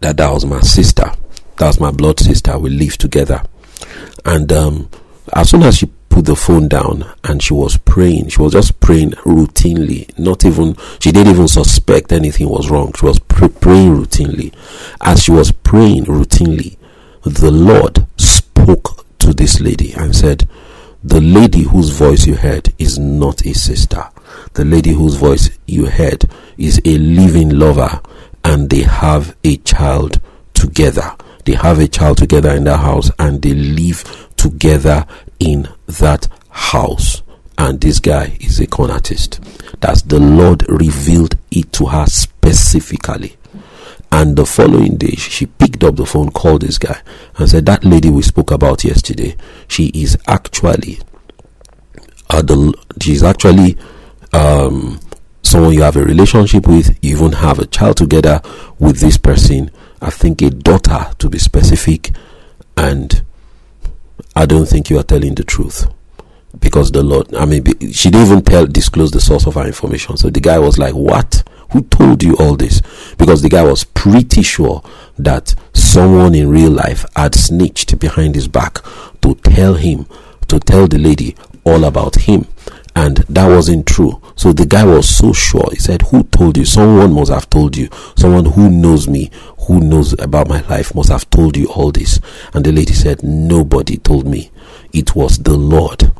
that 0.00 0.16
that 0.16 0.30
was 0.30 0.44
my 0.44 0.60
sister. 0.60 1.12
That 1.56 1.66
was 1.66 1.80
my 1.80 1.90
blood 1.90 2.20
sister. 2.20 2.58
We 2.58 2.70
live 2.70 2.98
together. 2.98 3.42
And 4.24 4.52
um, 4.52 4.90
as 5.32 5.50
soon 5.50 5.62
as 5.62 5.78
she 5.78 5.86
put 6.08 6.26
the 6.26 6.36
phone 6.36 6.68
down 6.68 7.04
and 7.24 7.42
she 7.42 7.52
was 7.54 7.76
praying, 7.78 8.28
she 8.28 8.40
was 8.40 8.52
just 8.52 8.78
praying 8.80 9.12
routinely. 9.12 10.16
Not 10.18 10.44
even 10.44 10.76
she 11.00 11.10
didn't 11.10 11.32
even 11.32 11.48
suspect 11.48 12.12
anything 12.12 12.48
was 12.48 12.70
wrong. 12.70 12.92
She 12.98 13.06
was 13.06 13.18
pr- 13.18 13.48
praying 13.48 13.96
routinely. 13.96 14.54
As 15.00 15.22
she 15.22 15.32
was 15.32 15.50
praying 15.50 16.04
routinely, 16.04 16.76
the 17.22 17.50
Lord 17.50 18.06
spoke 18.16 19.06
to 19.20 19.32
this 19.32 19.60
lady 19.60 19.92
and 19.94 20.14
said 20.14 20.48
the 21.04 21.20
lady 21.20 21.62
whose 21.62 21.90
voice 21.90 22.26
you 22.26 22.34
heard 22.34 22.72
is 22.78 22.98
not 22.98 23.44
a 23.44 23.52
sister. 23.52 24.02
The 24.54 24.64
lady 24.64 24.92
whose 24.92 25.16
voice 25.16 25.50
you 25.66 25.86
heard 25.86 26.24
is 26.56 26.80
a 26.84 26.96
living 26.98 27.50
lover 27.50 28.00
and 28.42 28.70
they 28.70 28.82
have 28.82 29.36
a 29.44 29.58
child 29.58 30.18
together. 30.54 31.14
They 31.44 31.52
have 31.52 31.78
a 31.78 31.88
child 31.88 32.18
together 32.18 32.50
in 32.54 32.64
that 32.64 32.78
house 32.78 33.10
and 33.18 33.42
they 33.42 33.52
live 33.52 34.30
together 34.36 35.06
in 35.38 35.68
that 35.86 36.26
house. 36.48 37.22
And 37.58 37.80
this 37.80 38.00
guy 38.00 38.36
is 38.40 38.58
a 38.60 38.66
con 38.66 38.90
artist. 38.90 39.40
that 39.80 40.02
the 40.06 40.18
Lord 40.18 40.64
revealed 40.68 41.36
it 41.50 41.70
to 41.74 41.86
her 41.86 42.06
specifically. 42.06 43.36
And 44.14 44.36
the 44.36 44.46
following 44.46 44.96
day, 44.96 45.16
she 45.16 45.46
picked 45.46 45.82
up 45.82 45.96
the 45.96 46.06
phone, 46.06 46.30
called 46.30 46.62
this 46.62 46.78
guy, 46.78 47.00
and 47.36 47.50
said, 47.50 47.66
That 47.66 47.84
lady 47.84 48.10
we 48.10 48.22
spoke 48.22 48.52
about 48.52 48.84
yesterday, 48.84 49.34
she 49.66 49.86
is 49.86 50.16
actually, 50.28 51.00
uh, 52.30 52.40
the, 52.40 52.72
she's 53.02 53.24
actually 53.24 53.76
um, 54.32 55.00
someone 55.42 55.72
you 55.72 55.82
have 55.82 55.96
a 55.96 56.04
relationship 56.04 56.68
with, 56.68 56.96
you 57.02 57.16
even 57.16 57.32
have 57.32 57.58
a 57.58 57.66
child 57.66 57.96
together 57.96 58.40
with 58.78 59.00
this 59.00 59.18
person. 59.18 59.72
I 60.00 60.10
think 60.10 60.42
a 60.42 60.50
daughter, 60.50 61.10
to 61.18 61.28
be 61.28 61.40
specific, 61.40 62.12
and 62.76 63.20
I 64.36 64.46
don't 64.46 64.66
think 64.66 64.90
you 64.90 64.98
are 65.00 65.02
telling 65.02 65.34
the 65.34 65.42
truth 65.42 65.92
because 66.60 66.92
the 66.92 67.02
Lord, 67.02 67.34
I 67.34 67.46
mean, 67.46 67.64
she 67.90 68.10
didn't 68.10 68.28
even 68.28 68.42
tell, 68.42 68.64
disclose 68.64 69.10
the 69.10 69.20
source 69.20 69.48
of 69.48 69.54
her 69.54 69.66
information. 69.66 70.16
So 70.18 70.30
the 70.30 70.38
guy 70.38 70.60
was 70.60 70.78
like, 70.78 70.94
What? 70.94 71.42
Who 71.72 71.82
told 71.82 72.22
you 72.22 72.36
all 72.36 72.56
this? 72.56 72.82
Because 73.18 73.42
the 73.42 73.48
guy 73.48 73.62
was 73.64 73.84
pretty 73.84 74.42
sure 74.42 74.82
that 75.18 75.54
someone 75.72 76.34
in 76.34 76.50
real 76.50 76.70
life 76.70 77.04
had 77.16 77.34
snitched 77.34 77.98
behind 77.98 78.34
his 78.34 78.48
back 78.48 78.78
to 79.22 79.34
tell 79.36 79.74
him, 79.74 80.06
to 80.48 80.60
tell 80.60 80.86
the 80.86 80.98
lady 80.98 81.36
all 81.64 81.84
about 81.84 82.16
him. 82.16 82.46
And 82.96 83.16
that 83.28 83.48
wasn't 83.48 83.86
true. 83.86 84.20
So 84.36 84.52
the 84.52 84.66
guy 84.66 84.84
was 84.84 85.08
so 85.08 85.32
sure. 85.32 85.68
He 85.72 85.78
said, 85.78 86.02
Who 86.02 86.22
told 86.24 86.56
you? 86.56 86.64
Someone 86.64 87.12
must 87.12 87.32
have 87.32 87.50
told 87.50 87.76
you. 87.76 87.88
Someone 88.16 88.44
who 88.44 88.70
knows 88.70 89.08
me, 89.08 89.30
who 89.66 89.80
knows 89.80 90.12
about 90.20 90.48
my 90.48 90.60
life, 90.68 90.94
must 90.94 91.08
have 91.08 91.28
told 91.30 91.56
you 91.56 91.66
all 91.68 91.90
this. 91.90 92.20
And 92.52 92.64
the 92.64 92.70
lady 92.70 92.92
said, 92.92 93.22
Nobody 93.24 93.96
told 93.96 94.26
me. 94.26 94.52
It 94.92 95.16
was 95.16 95.38
the 95.38 95.56
Lord 95.56 96.12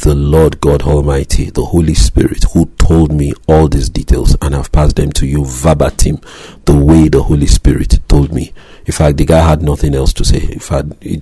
the 0.00 0.14
Lord 0.14 0.60
God 0.60 0.82
Almighty, 0.82 1.50
the 1.50 1.64
Holy 1.64 1.94
Spirit, 1.94 2.44
who 2.52 2.66
told 2.78 3.12
me 3.12 3.32
all 3.48 3.68
these 3.68 3.88
details, 3.88 4.36
and 4.40 4.54
I've 4.54 4.70
passed 4.70 4.96
them 4.96 5.10
to 5.12 5.26
you 5.26 5.44
verbatim, 5.44 6.20
the 6.64 6.76
way 6.76 7.08
the 7.08 7.22
Holy 7.22 7.46
Spirit 7.46 7.98
told 8.08 8.32
me. 8.32 8.52
In 8.86 8.92
fact, 8.92 9.16
the 9.16 9.24
guy 9.24 9.46
had 9.46 9.60
nothing 9.62 9.94
else 9.94 10.12
to 10.14 10.24
say. 10.24 10.40
In 10.52 10.60
fact, 10.60 10.88
he, 11.02 11.20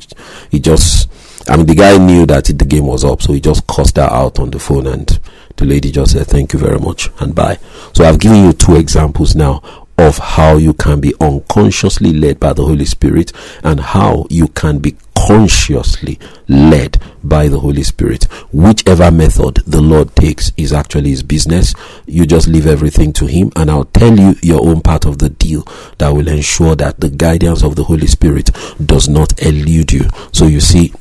he 0.51 0.61
just, 0.61 1.11
I 1.49 1.57
mean, 1.57 1.67
the 1.67 1.75
guy 1.75 1.97
knew 1.97 2.27
that 2.27 2.45
the 2.45 2.65
game 2.65 2.87
was 2.87 3.05
up, 3.05 3.23
so 3.23 3.33
he 3.33 3.41
just 3.41 3.67
cussed 3.67 3.97
her 3.97 4.03
out 4.03 4.39
on 4.39 4.51
the 4.51 4.59
phone, 4.59 4.87
and 4.87 5.19
the 5.57 5.65
lady 5.65 5.91
just 5.91 6.13
said, 6.13 6.27
Thank 6.27 6.53
you 6.53 6.59
very 6.59 6.79
much, 6.79 7.09
and 7.21 7.35
bye. 7.35 7.59
So 7.95 8.05
I've 8.05 8.21
given 8.21 8.45
you 8.45 8.53
two 8.53 8.77
examples 8.77 9.35
now 9.35 9.87
of 9.99 10.19
how 10.19 10.57
you 10.57 10.75
can 10.75 11.01
be 11.01 11.15
unconsciously 11.21 12.13
led 12.13 12.39
by 12.39 12.53
the 12.53 12.65
Holy 12.65 12.85
Spirit 12.85 13.33
and 13.65 13.81
how 13.81 14.27
you 14.29 14.49
can 14.49 14.79
be 14.79 14.97
consciously 15.17 16.19
led 16.49 17.01
by 17.25 17.49
the 17.49 17.59
Holy 17.59 17.83
Spirit. 17.83 18.25
Whichever 18.53 19.11
method 19.11 19.57
the 19.67 19.81
Lord 19.81 20.15
takes 20.15 20.53
is 20.57 20.73
actually 20.73 21.11
his 21.11 21.23
business. 21.23 21.75
You 22.07 22.27
just 22.27 22.49
leave 22.49 22.67
everything 22.67 23.13
to 23.15 23.27
him 23.27 23.53
and 23.57 23.71
I'll 23.71 23.85
tell 23.85 24.19
you 24.19 24.37
your 24.43 24.67
own 24.67 24.81
part 24.81 25.07
of 25.07 25.19
the 25.19 25.31
deal 25.31 25.63
that 25.99 26.11
will 26.11 26.29
ensure 26.29 26.77
that 26.77 27.01
the 27.01 27.11
guidance 27.11 27.63
of 27.63 27.77
the 27.77 27.85
Holy 27.85 28.07
Spirit 28.07 28.51
does 28.85 29.09
not 29.09 29.43
elude 29.43 29.93
you. 29.93 30.09
So 30.33 30.47
you 30.47 30.61
see, 30.61 30.93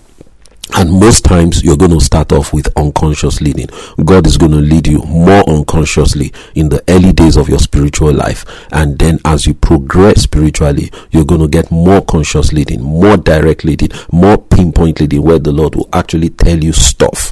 and 0.74 0.91
most 0.91 1.24
times 1.24 1.63
you're 1.63 1.77
going 1.77 1.91
to 1.91 2.01
start 2.01 2.31
off 2.31 2.51
with 2.51 2.67
unconscious 2.75 3.39
leading. 3.39 3.67
God 4.03 4.25
is 4.25 4.38
going 4.38 4.51
to 4.51 4.57
lead 4.57 4.88
you 4.88 5.00
more 5.03 5.48
unconsciously 5.48 6.34
in 6.55 6.69
the 6.69 6.84
early 6.89 7.13
days 7.13 7.38
of 7.38 7.48
your 7.48 7.60
spiritual 7.60 8.13
life. 8.13 8.45
And 8.72 8.98
then 8.98 9.19
as 9.25 9.45
you 9.45 9.53
progress 9.53 10.24
spiritually, 10.24 10.91
you're 11.12 11.25
going 11.25 11.41
to 11.41 11.48
get 11.48 11.72
more 11.72 12.03
conscious 12.03 12.51
leading, 12.51 12.81
more 12.81 13.15
direct 13.15 13.63
leading, 13.63 13.89
more 14.12 14.38
pinpoint 14.38 15.00
leading 15.00 15.22
where 15.22 15.39
the 15.39 15.51
Lord 15.51 15.75
will 15.75 15.89
actually 15.93 16.29
tell 16.29 16.62
you 16.62 16.74
stuff 16.74 17.31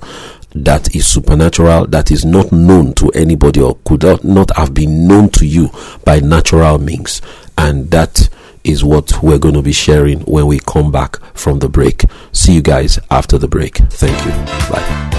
that 0.56 0.96
is 0.96 1.08
supernatural, 1.08 1.88
that 1.88 2.12
is 2.12 2.24
not 2.24 2.52
known 2.52 2.94
to 2.94 3.10
anybody 3.10 3.60
or 3.60 3.75
could 3.84 4.04
not 4.24 4.56
have 4.56 4.74
been 4.74 5.08
known 5.08 5.30
to 5.30 5.46
you 5.46 5.70
by 6.06 6.20
natural 6.20 6.78
means. 6.78 7.22
And 7.58 7.90
that 7.92 8.30
is 8.63 8.84
what 8.84 9.22
we're 9.22 9.39
going 9.39 9.55
to 9.55 9.62
be 9.62 9.74
sharing 9.74 10.20
when 10.22 10.48
we 10.48 10.60
come 10.60 10.91
back 10.91 11.17
from 11.36 11.60
the 11.60 11.70
break. 11.70 12.03
See 12.32 12.53
you 12.53 12.62
guys 12.62 13.00
after 13.12 13.38
the 13.38 13.48
break. 13.48 13.77
Thank 13.77 14.17
you. 14.25 14.32
Bye. 14.72 15.13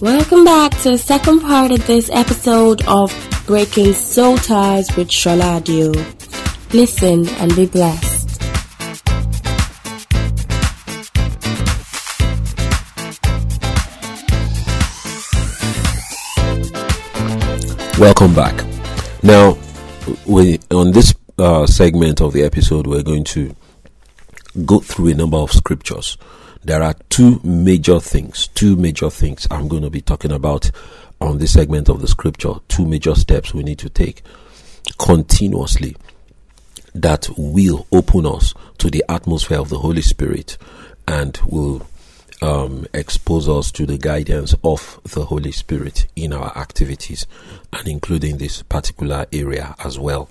Welcome 0.00 0.44
back 0.44 0.72
to 0.82 0.92
the 0.92 0.98
second 0.98 1.40
part 1.40 1.72
of 1.72 1.84
this 1.88 2.08
episode 2.10 2.86
of 2.86 3.12
Breaking 3.46 3.92
Soul 3.94 4.36
Ties 4.36 4.94
with 4.96 5.08
Sholadio. 5.08 5.92
Listen 6.72 7.28
and 7.40 7.56
be 7.56 7.66
blessed. 7.66 8.17
Welcome 17.98 18.32
back. 18.32 18.64
Now, 19.24 19.58
we 20.24 20.60
on 20.70 20.92
this 20.92 21.16
uh, 21.36 21.66
segment 21.66 22.20
of 22.20 22.32
the 22.32 22.44
episode, 22.44 22.86
we're 22.86 23.02
going 23.02 23.24
to 23.24 23.56
go 24.64 24.78
through 24.78 25.08
a 25.08 25.14
number 25.14 25.38
of 25.38 25.50
scriptures. 25.50 26.16
There 26.62 26.80
are 26.80 26.94
two 27.08 27.40
major 27.42 27.98
things, 27.98 28.46
two 28.54 28.76
major 28.76 29.10
things 29.10 29.48
I'm 29.50 29.66
going 29.66 29.82
to 29.82 29.90
be 29.90 30.00
talking 30.00 30.30
about 30.30 30.70
on 31.20 31.38
this 31.38 31.54
segment 31.54 31.88
of 31.88 32.00
the 32.00 32.06
scripture. 32.06 32.54
Two 32.68 32.86
major 32.86 33.16
steps 33.16 33.52
we 33.52 33.64
need 33.64 33.80
to 33.80 33.88
take 33.88 34.22
continuously 34.98 35.96
that 36.94 37.28
will 37.36 37.88
open 37.90 38.26
us 38.26 38.54
to 38.78 38.90
the 38.90 39.04
atmosphere 39.08 39.58
of 39.58 39.70
the 39.70 39.78
Holy 39.78 40.02
Spirit 40.02 40.56
and 41.08 41.36
will 41.48 41.84
um, 42.42 42.86
expose 42.94 43.48
us 43.48 43.72
to 43.72 43.86
the 43.86 43.98
guidance 43.98 44.54
of 44.62 45.00
the 45.04 45.24
Holy 45.24 45.52
Spirit 45.52 46.06
in 46.14 46.32
our 46.32 46.56
activities 46.56 47.26
and 47.72 47.88
including 47.88 48.38
this 48.38 48.62
particular 48.62 49.26
area 49.32 49.74
as 49.84 49.98
well. 49.98 50.28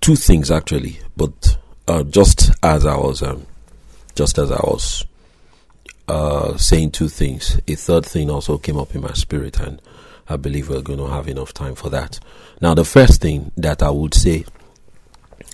Two 0.00 0.16
things 0.16 0.50
actually, 0.50 0.98
but 1.16 1.56
uh, 1.86 2.02
just 2.02 2.50
as 2.62 2.84
I 2.84 2.96
was, 2.96 3.22
um, 3.22 3.46
just 4.14 4.38
as 4.38 4.50
I 4.50 4.60
was 4.64 5.04
uh, 6.08 6.56
saying 6.56 6.90
two 6.90 7.08
things, 7.08 7.60
a 7.68 7.74
third 7.74 8.04
thing 8.04 8.30
also 8.30 8.58
came 8.58 8.76
up 8.76 8.94
in 8.94 9.02
my 9.02 9.12
spirit, 9.12 9.60
and 9.60 9.80
I 10.28 10.36
believe 10.36 10.68
we're 10.68 10.82
going 10.82 10.98
to 10.98 11.06
have 11.06 11.28
enough 11.28 11.54
time 11.54 11.74
for 11.74 11.88
that. 11.90 12.18
Now, 12.60 12.74
the 12.74 12.84
first 12.84 13.20
thing 13.20 13.52
that 13.56 13.82
I 13.82 13.90
would 13.90 14.14
say 14.14 14.44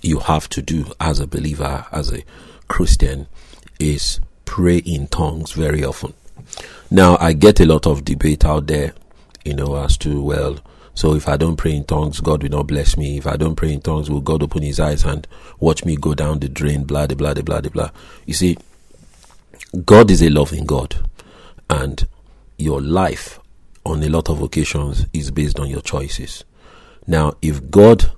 you 0.02 0.21
have 0.21 0.49
to 0.50 0.62
do 0.62 0.87
as 1.00 1.21
a 1.21 1.26
believer, 1.26 1.87
as 1.92 2.12
a 2.12 2.23
Christian, 2.68 3.26
is 3.78 4.21
pray 4.49 4.78
in 4.78 5.07
tongues 5.09 5.52
very 5.52 5.85
often. 5.85 6.14
Now, 6.90 7.19
I 7.21 7.35
get 7.35 7.61
a 7.61 7.67
lot 7.67 7.87
of 7.87 8.02
debate 8.02 8.47
out 8.47 8.67
there, 8.67 8.95
you 9.45 9.52
know, 9.52 9.76
as 9.76 9.99
to, 9.99 10.23
well, 10.23 10.59
so 10.95 11.14
if 11.14 11.28
I 11.28 11.37
don't 11.37 11.57
pray 11.57 11.76
in 11.76 11.85
tongues, 11.85 12.21
God 12.21 12.43
will 12.43 12.50
not 12.50 12.67
bless 12.67 12.97
me. 12.97 13.19
If 13.19 13.26
I 13.26 13.37
don't 13.37 13.57
pray 13.57 13.75
in 13.75 13.83
tongues, 13.83 14.11
will 14.11 14.23
God 14.23 14.43
open 14.43 14.62
his 14.62 14.81
eyes 14.81 15.05
and 15.05 15.28
watch 15.61 15.85
me 15.85 15.97
go 15.97 16.14
down 16.14 16.40
the 16.40 16.49
drain, 16.49 16.85
blah, 16.85 17.07
blah, 17.07 17.35
blah, 17.35 17.43
blah, 17.43 17.61
blah. 17.61 17.90
You 18.25 18.33
see, 18.33 18.57
God 19.85 20.11
is 20.11 20.23
a 20.23 20.31
loving 20.31 20.64
God, 20.64 20.97
and 21.69 22.07
your 22.57 22.81
life 22.81 23.38
on 23.85 24.02
a 24.02 24.09
lot 24.09 24.31
of 24.31 24.40
occasions 24.40 25.05
is 25.12 25.31
based 25.31 25.61
on 25.61 25.69
your 25.69 25.83
choices. 25.83 26.45
Now, 27.07 27.35
if 27.43 27.71
God 27.71 28.11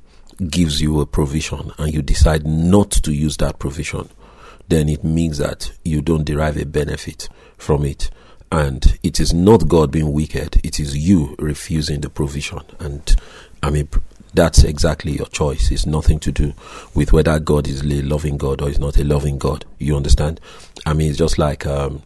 gives 0.48 0.80
you 0.80 1.00
a 1.00 1.06
provision 1.06 1.72
and 1.76 1.92
you 1.92 2.02
decide 2.02 2.46
not 2.46 2.90
to 2.92 3.12
use 3.12 3.36
that 3.38 3.58
provision, 3.58 4.08
then 4.70 4.88
it 4.88 5.04
means 5.04 5.38
that 5.38 5.72
you 5.84 6.00
don't 6.00 6.24
derive 6.24 6.56
a 6.56 6.64
benefit 6.64 7.28
from 7.58 7.84
it. 7.84 8.10
And 8.52 8.98
it 9.02 9.20
is 9.20 9.32
not 9.32 9.68
God 9.68 9.92
being 9.92 10.12
wicked, 10.12 10.60
it 10.64 10.80
is 10.80 10.96
you 10.96 11.36
refusing 11.38 12.00
the 12.00 12.10
provision. 12.10 12.60
And 12.80 13.14
I 13.62 13.70
mean, 13.70 13.88
that's 14.32 14.64
exactly 14.64 15.12
your 15.12 15.26
choice. 15.26 15.70
It's 15.70 15.86
nothing 15.86 16.18
to 16.20 16.32
do 16.32 16.54
with 16.94 17.12
whether 17.12 17.38
God 17.38 17.68
is 17.68 17.82
a 17.82 18.02
loving 18.02 18.38
God 18.38 18.62
or 18.62 18.68
is 18.68 18.78
not 18.78 18.96
a 18.96 19.04
loving 19.04 19.38
God. 19.38 19.64
You 19.78 19.96
understand? 19.96 20.40
I 20.86 20.94
mean, 20.94 21.10
it's 21.10 21.18
just 21.18 21.38
like 21.38 21.66
um, 21.66 22.02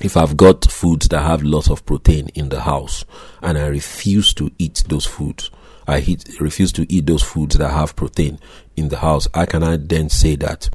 if 0.00 0.16
I've 0.16 0.36
got 0.36 0.70
foods 0.70 1.08
that 1.08 1.22
have 1.22 1.42
lots 1.42 1.70
of 1.70 1.86
protein 1.86 2.28
in 2.34 2.48
the 2.48 2.62
house 2.62 3.04
and 3.42 3.56
I 3.56 3.66
refuse 3.66 4.34
to 4.34 4.50
eat 4.58 4.84
those 4.88 5.06
foods, 5.06 5.50
I 5.86 6.00
eat, 6.00 6.40
refuse 6.40 6.72
to 6.72 6.92
eat 6.92 7.06
those 7.06 7.22
foods 7.22 7.56
that 7.58 7.70
have 7.70 7.94
protein 7.94 8.38
in 8.76 8.88
the 8.88 8.98
house, 8.98 9.28
I 9.34 9.46
cannot 9.46 9.88
then 9.88 10.08
say 10.08 10.36
that 10.36 10.70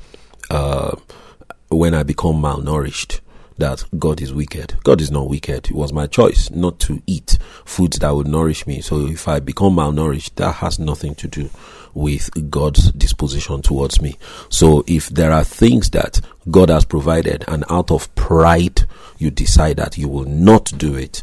uh, 0.50 0.96
when 1.70 1.94
I 1.94 2.04
become 2.04 2.42
malnourished 2.42 3.20
that 3.58 3.84
God 3.98 4.22
is 4.22 4.34
wicked. 4.34 4.76
God 4.84 5.02
is 5.02 5.12
not 5.12 5.30
wicked. 5.30 5.70
It 5.70 5.76
was 5.76 5.92
my 5.92 6.08
choice 6.08 6.50
not 6.50 6.80
to 6.82 7.02
eat 7.06 7.38
foods 7.66 8.00
that 8.00 8.16
would 8.16 8.28
nourish 8.28 8.66
me. 8.66 8.80
So 8.80 9.06
if 9.06 9.28
I 9.28 9.42
become 9.42 9.76
malnourished, 9.76 10.36
that 10.36 10.56
has 10.56 10.80
nothing 10.80 11.14
to 11.16 11.28
do 11.28 11.50
with 11.94 12.50
God's 12.50 12.92
disposition 12.94 13.62
towards 13.62 14.02
me. 14.02 14.18
So 14.48 14.86
if 14.88 15.10
there 15.10 15.32
are 15.34 15.44
things 15.44 15.90
that 15.90 16.22
God 16.50 16.70
has 16.70 16.86
provided 16.86 17.44
and 17.48 17.66
out 17.70 17.92
of 17.92 18.14
pride 18.16 18.86
you 19.18 19.30
decide 19.30 19.78
that 19.78 19.98
you 19.98 20.08
will 20.08 20.26
not 20.26 20.72
do 20.78 20.96
it, 20.96 21.22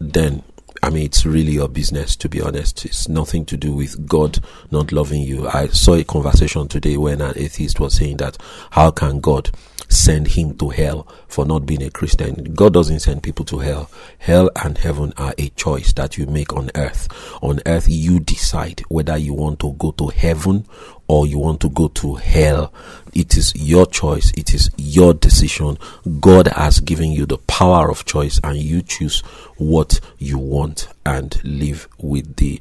then 0.00 0.42
I 0.82 0.88
mean, 0.88 1.04
it's 1.04 1.26
really 1.26 1.52
your 1.52 1.68
business, 1.68 2.16
to 2.16 2.28
be 2.28 2.40
honest. 2.40 2.86
It's 2.86 3.08
nothing 3.08 3.44
to 3.46 3.56
do 3.56 3.72
with 3.72 4.06
God 4.08 4.38
not 4.70 4.92
loving 4.92 5.22
you. 5.22 5.46
I 5.48 5.68
saw 5.68 5.94
a 5.94 6.04
conversation 6.04 6.68
today 6.68 6.96
when 6.96 7.20
an 7.20 7.34
atheist 7.36 7.80
was 7.80 7.94
saying 7.94 8.16
that 8.18 8.38
how 8.70 8.90
can 8.90 9.20
God 9.20 9.50
send 9.90 10.28
him 10.28 10.56
to 10.56 10.70
hell 10.70 11.06
for 11.28 11.44
not 11.44 11.66
being 11.66 11.82
a 11.82 11.90
Christian? 11.90 12.54
God 12.54 12.72
doesn't 12.72 13.00
send 13.00 13.22
people 13.22 13.44
to 13.46 13.58
hell. 13.58 13.90
Hell 14.18 14.50
and 14.56 14.78
heaven 14.78 15.12
are 15.18 15.34
a 15.36 15.48
choice 15.50 15.92
that 15.94 16.16
you 16.16 16.26
make 16.26 16.54
on 16.54 16.70
earth. 16.74 17.08
On 17.42 17.60
earth, 17.66 17.86
you 17.88 18.20
decide 18.20 18.80
whether 18.88 19.16
you 19.16 19.34
want 19.34 19.60
to 19.60 19.72
go 19.74 19.90
to 19.92 20.08
heaven 20.08 20.66
or 21.08 21.26
you 21.26 21.38
want 21.38 21.60
to 21.60 21.68
go 21.68 21.88
to 21.88 22.14
hell. 22.14 22.72
It 23.12 23.36
is 23.36 23.52
your 23.56 23.84
choice. 23.84 24.32
It 24.36 24.54
is 24.54 24.70
your 24.76 25.12
decision. 25.12 25.76
God 26.20 26.46
has 26.46 26.80
given 26.80 27.10
you 27.10 27.26
the 27.26 27.38
power 27.38 27.90
of 27.90 28.04
choice 28.04 28.40
and 28.44 28.56
you 28.56 28.82
choose 28.82 29.20
what 29.56 30.00
you 30.18 30.38
want 30.38 30.88
and 31.04 31.38
live 31.44 31.88
with 31.98 32.36
the 32.36 32.60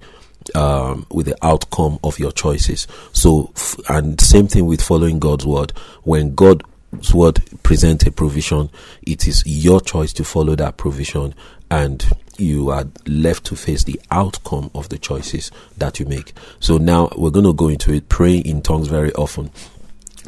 um, 0.55 1.05
with 1.12 1.27
the 1.27 1.38
outcome 1.45 2.00
of 2.03 2.17
your 2.17 2.31
choices. 2.31 2.88
So, 3.12 3.53
and 3.88 4.19
same 4.19 4.48
thing 4.48 4.65
with 4.65 4.81
following 4.81 5.19
God's 5.19 5.45
word. 5.45 5.71
When 6.03 6.33
God's 6.36 6.65
word 7.13 7.41
presents 7.63 8.05
a 8.05 8.12
provision, 8.12 8.69
it 9.03 9.27
is 9.27 9.43
your 9.46 9.81
choice 9.81 10.13
to 10.13 10.24
follow 10.24 10.55
that 10.55 10.77
provision 10.77 11.34
and 11.69 12.05
you 12.38 12.69
are 12.69 12.86
left 13.05 13.46
to 13.46 13.55
face 13.55 13.84
the 13.84 14.00
outcome 14.12 14.72
of 14.74 14.89
the 14.89 14.98
choices 14.98 15.51
that 15.77 16.00
you 16.00 16.05
make. 16.05 16.34
So 16.60 16.77
now 16.77 17.10
we're 17.15 17.31
going 17.31 17.46
to 17.46 17.53
go 17.53 17.67
into 17.67 17.93
it, 17.93 18.10
praying 18.10 18.46
in 18.46 18.62
tongues 18.62 18.88
very 18.88 19.13
often. 19.13 19.51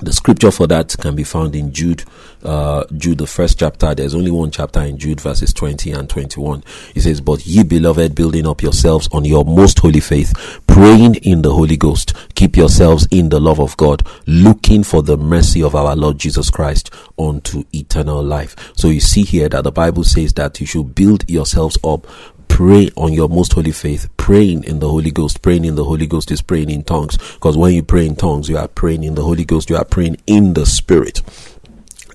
The 0.01 0.13
scripture 0.13 0.50
for 0.50 0.65
that 0.65 0.96
can 1.00 1.15
be 1.15 1.24
found 1.24 1.55
in 1.55 1.72
Jude, 1.72 2.03
uh, 2.43 2.86
Jude, 2.98 3.20
the 3.20 3.27
first 3.27 3.60
chapter. 3.60 3.93
There's 3.93 4.15
only 4.15 4.31
one 4.31 4.50
chapter 4.50 4.81
in 4.81 4.98
Jude, 4.98 5.22
verses 5.22 5.53
20 5.53 5.91
and 5.91 6.10
21. 6.10 6.63
It 6.96 7.01
says, 7.01 7.22
But 7.22 7.46
ye 7.46 7.62
beloved, 7.62 8.15
building 8.15 8.48
up 8.48 8.63
yourselves 8.63 9.08
on 9.12 9.25
your 9.25 9.46
most 9.46 9.77
holy 9.77 10.00
faith, 10.00 10.60
praying 10.65 11.15
in 11.15 11.43
the 11.43 11.53
Holy 11.53 11.77
Ghost, 11.77 12.13
keep 12.34 12.58
yourselves 12.58 13.08
in 13.12 13.29
the 13.29 13.39
love 13.39 13.60
of 13.60 13.77
God, 13.77 14.01
looking 14.25 14.84
for 14.84 15.03
the 15.03 15.17
mercy 15.17 15.62
of 15.62 15.75
our 15.75 15.96
Lord 15.96 16.17
Jesus 16.17 16.50
Christ 16.50 16.89
unto 17.20 17.63
eternal 17.72 18.24
life. 18.24 18.55
So 18.75 18.88
you 18.88 19.01
see 19.01 19.22
here 19.22 19.50
that 19.50 19.63
the 19.63 19.72
Bible 19.72 20.03
says 20.03 20.34
that 20.34 20.60
you 20.60 20.65
should 20.65 20.96
build 20.96 21.29
yourselves 21.29 21.77
up 21.84 22.08
pray 22.51 22.89
on 22.98 23.13
your 23.13 23.29
most 23.29 23.53
holy 23.53 23.72
faith, 23.72 24.10
praying 24.17 24.65
in 24.65 24.79
the 24.79 24.89
Holy 24.89 25.10
Ghost. 25.10 25.41
Praying 25.41 25.63
in 25.63 25.75
the 25.75 25.86
Holy 25.86 26.05
Ghost 26.05 26.31
is 26.31 26.41
praying 26.41 26.70
in 26.70 26.84
tongues. 26.84 27.17
Because 27.17 27.55
when 27.58 27.74
you 27.74 27.81
pray 27.81 28.05
in 28.05 28.15
tongues, 28.17 28.50
you 28.50 28.58
are 28.58 28.67
praying 28.67 29.05
in 29.05 29.15
the 29.15 29.24
Holy 29.24 29.46
Ghost, 29.46 29.70
you 29.70 29.77
are 29.77 29.86
praying 29.86 30.17
in 30.27 30.53
the 30.53 30.65
Spirit. 30.65 31.22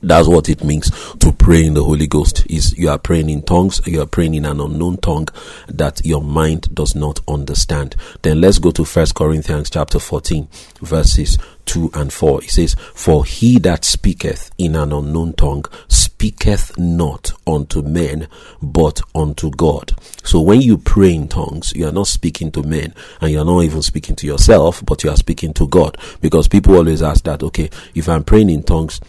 That's 0.06 0.28
what 0.28 0.48
it 0.48 0.62
means 0.62 0.88
to 1.16 1.32
pray 1.32 1.66
in 1.66 1.75
the 1.75 1.82
Holy 1.82 2.06
Ghost. 2.06 2.46
Is 2.48 2.78
you 2.78 2.88
are 2.90 2.98
praying 2.98 3.28
in 3.28 3.42
tongues, 3.42 3.84
you 3.86 4.00
are 4.00 4.06
praying 4.06 4.34
in 4.34 4.44
an 4.44 4.60
unknown 4.60 4.98
tongue 4.98 5.26
that 5.66 6.00
your 6.06 6.22
mind 6.22 6.72
does 6.72 6.94
not 6.94 7.18
understand. 7.26 7.96
Then 8.22 8.40
let's 8.40 8.60
go 8.60 8.70
to 8.70 8.84
First 8.84 9.16
Corinthians 9.16 9.68
chapter 9.68 9.98
14, 9.98 10.46
verses 10.80 11.38
2 11.64 11.90
and 11.94 12.12
4. 12.12 12.44
It 12.44 12.50
says, 12.50 12.76
For 12.94 13.25
he 13.25 13.58
that 13.58 13.84
speaketh 13.84 14.52
in 14.58 14.76
an 14.76 14.92
unknown 14.92 15.32
tongue 15.32 15.64
speaketh 15.88 16.78
not 16.78 17.32
unto 17.44 17.82
men, 17.82 18.28
but 18.62 19.00
unto 19.12 19.50
God. 19.50 19.92
So 20.22 20.40
when 20.40 20.60
you 20.60 20.78
pray 20.78 21.14
in 21.14 21.26
tongues, 21.26 21.72
you 21.75 21.86
are 21.86 21.92
not 21.92 22.06
speaking 22.06 22.52
to 22.52 22.62
men 22.62 22.94
and 23.20 23.32
you 23.32 23.40
are 23.40 23.44
not 23.44 23.62
even 23.62 23.82
speaking 23.82 24.14
to 24.16 24.26
yourself, 24.26 24.84
but 24.86 25.02
you 25.02 25.10
are 25.10 25.16
speaking 25.16 25.52
to 25.54 25.66
God. 25.66 25.98
Because 26.20 26.46
people 26.46 26.76
always 26.76 27.02
ask 27.02 27.25
that, 27.25 27.42
okay, 27.42 27.70
if 27.96 28.08
I'm 28.08 28.22
praying 28.22 28.50
in 28.50 28.62
tongues, 28.62 29.00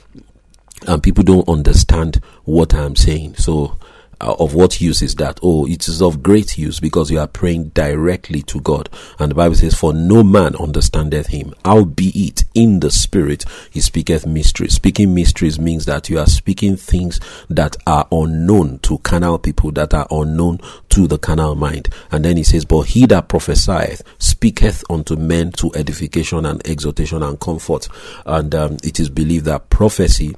and 0.86 1.02
people 1.02 1.24
don't 1.24 1.48
understand 1.50 2.22
what 2.44 2.74
I'm 2.74 2.96
saying. 2.96 3.36
So 3.36 3.78
uh, 4.20 4.36
of 4.40 4.54
what 4.54 4.82
use 4.82 5.02
is 5.02 5.16
that? 5.16 5.40
Oh, 5.44 5.68
it 5.68 5.88
is 5.88 6.02
of 6.02 6.24
great 6.24 6.58
use 6.58 6.80
because 6.80 7.12
you 7.12 7.20
are 7.20 7.28
praying 7.28 7.70
directly 7.70 8.42
to 8.44 8.60
God. 8.62 8.90
And 9.20 9.32
the 9.32 9.36
Bible 9.36 9.56
says, 9.56 9.76
For 9.76 9.94
no 9.94 10.24
man 10.24 10.56
understandeth 10.56 11.28
him. 11.28 11.54
Albeit 11.64 12.44
in 12.56 12.80
the 12.80 12.90
spirit 12.90 13.46
he 13.70 13.80
speaketh 13.80 14.26
mysteries. 14.26 14.74
Speaking 14.74 15.14
mysteries 15.14 15.60
means 15.60 15.86
that 15.86 16.10
you 16.10 16.18
are 16.20 16.26
speaking 16.26 16.78
things 16.78 17.20
that 17.50 17.78
are 17.86 18.08
unknown 18.12 18.80
to 18.80 18.98
carnal 19.00 19.38
people, 19.38 19.72
that 19.74 19.94
are 19.94 20.08
unknown 20.10 20.60
to 20.90 21.08
the 21.08 21.20
carnal 21.20 21.56
mind. 21.56 21.90
And 22.12 22.26
then 22.26 22.38
he 22.38 22.44
says, 22.44 22.66
But 22.66 22.88
he 22.88 23.06
that 23.08 23.30
prophesieth 23.30 24.02
speaketh 24.18 24.84
unto 24.90 25.16
men 25.16 25.52
to 25.54 25.72
edification 25.76 26.46
and 26.46 26.66
exhortation 26.68 27.22
and 27.22 27.40
comfort. 27.40 27.88
And 28.26 28.56
um, 28.56 28.78
it 28.84 29.00
is 29.00 29.10
believed 29.10 29.46
that 29.46 29.70
prophecy 29.70 30.36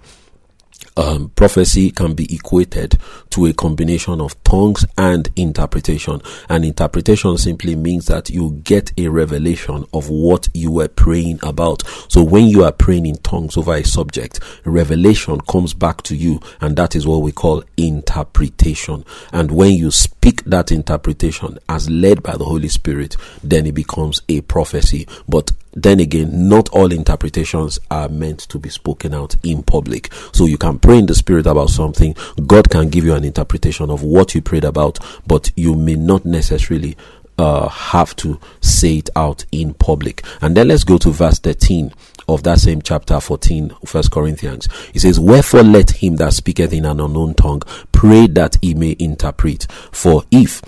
um, 0.97 1.29
prophecy 1.35 1.91
can 1.91 2.13
be 2.13 2.33
equated 2.33 2.97
to 3.31 3.45
a 3.45 3.53
combination 3.53 4.21
of 4.21 4.41
tongues 4.43 4.85
and 4.97 5.29
interpretation. 5.35 6.21
And 6.49 6.65
interpretation 6.65 7.37
simply 7.37 7.75
means 7.75 8.07
that 8.07 8.29
you 8.29 8.51
get 8.63 8.91
a 8.97 9.07
revelation 9.07 9.85
of 9.93 10.09
what 10.09 10.49
you 10.53 10.71
were 10.71 10.87
praying 10.87 11.39
about. 11.43 11.83
So 12.09 12.23
when 12.23 12.47
you 12.47 12.63
are 12.63 12.71
praying 12.71 13.05
in 13.05 13.17
tongues 13.17 13.57
over 13.57 13.73
a 13.73 13.83
subject, 13.83 14.39
revelation 14.65 15.41
comes 15.41 15.73
back 15.73 16.01
to 16.03 16.15
you, 16.15 16.39
and 16.61 16.75
that 16.75 16.95
is 16.95 17.05
what 17.05 17.21
we 17.21 17.31
call 17.31 17.63
interpretation. 17.77 19.05
And 19.31 19.51
when 19.51 19.73
you 19.73 19.91
speak 19.91 20.43
that 20.45 20.71
interpretation 20.71 21.59
as 21.67 21.89
led 21.89 22.23
by 22.23 22.35
the 22.37 22.45
Holy 22.45 22.67
Spirit, 22.67 23.15
then 23.43 23.65
it 23.65 23.73
becomes 23.73 24.21
a 24.27 24.41
prophecy. 24.41 25.07
But 25.27 25.51
then 25.73 25.99
again, 25.99 26.49
not 26.49 26.69
all 26.69 26.91
interpretations 26.91 27.79
are 27.91 28.09
meant 28.09 28.39
to 28.39 28.59
be 28.59 28.69
spoken 28.69 29.13
out 29.13 29.35
in 29.43 29.63
public. 29.63 30.11
So 30.31 30.45
you 30.45 30.57
can 30.57 30.79
pray 30.79 30.97
in 30.97 31.05
the 31.05 31.15
spirit 31.15 31.45
about 31.45 31.69
something. 31.69 32.15
God 32.45 32.69
can 32.69 32.89
give 32.89 33.05
you 33.05 33.13
an 33.13 33.23
interpretation 33.23 33.89
of 33.89 34.03
what 34.03 34.33
you 34.35 34.41
prayed 34.41 34.63
about, 34.63 34.99
but 35.27 35.51
you 35.55 35.75
may 35.75 35.95
not 35.95 36.25
necessarily 36.25 36.97
uh, 37.37 37.69
have 37.69 38.15
to 38.17 38.39
say 38.59 38.97
it 38.97 39.09
out 39.15 39.45
in 39.51 39.73
public. 39.73 40.25
And 40.41 40.57
then 40.57 40.67
let's 40.67 40.83
go 40.83 40.97
to 40.97 41.11
verse 41.11 41.39
13 41.39 41.93
of 42.27 42.43
that 42.43 42.59
same 42.59 42.81
chapter 42.81 43.19
14, 43.19 43.71
First 43.85 44.11
Corinthians. 44.11 44.67
It 44.93 44.99
says, 44.99 45.19
Wherefore 45.19 45.63
let 45.63 45.91
him 45.91 46.17
that 46.17 46.33
speaketh 46.33 46.73
in 46.73 46.85
an 46.85 46.99
unknown 46.99 47.35
tongue 47.35 47.61
pray 47.91 48.27
that 48.27 48.57
he 48.61 48.73
may 48.73 48.95
interpret. 48.99 49.67
For 49.91 50.23
if 50.31 50.61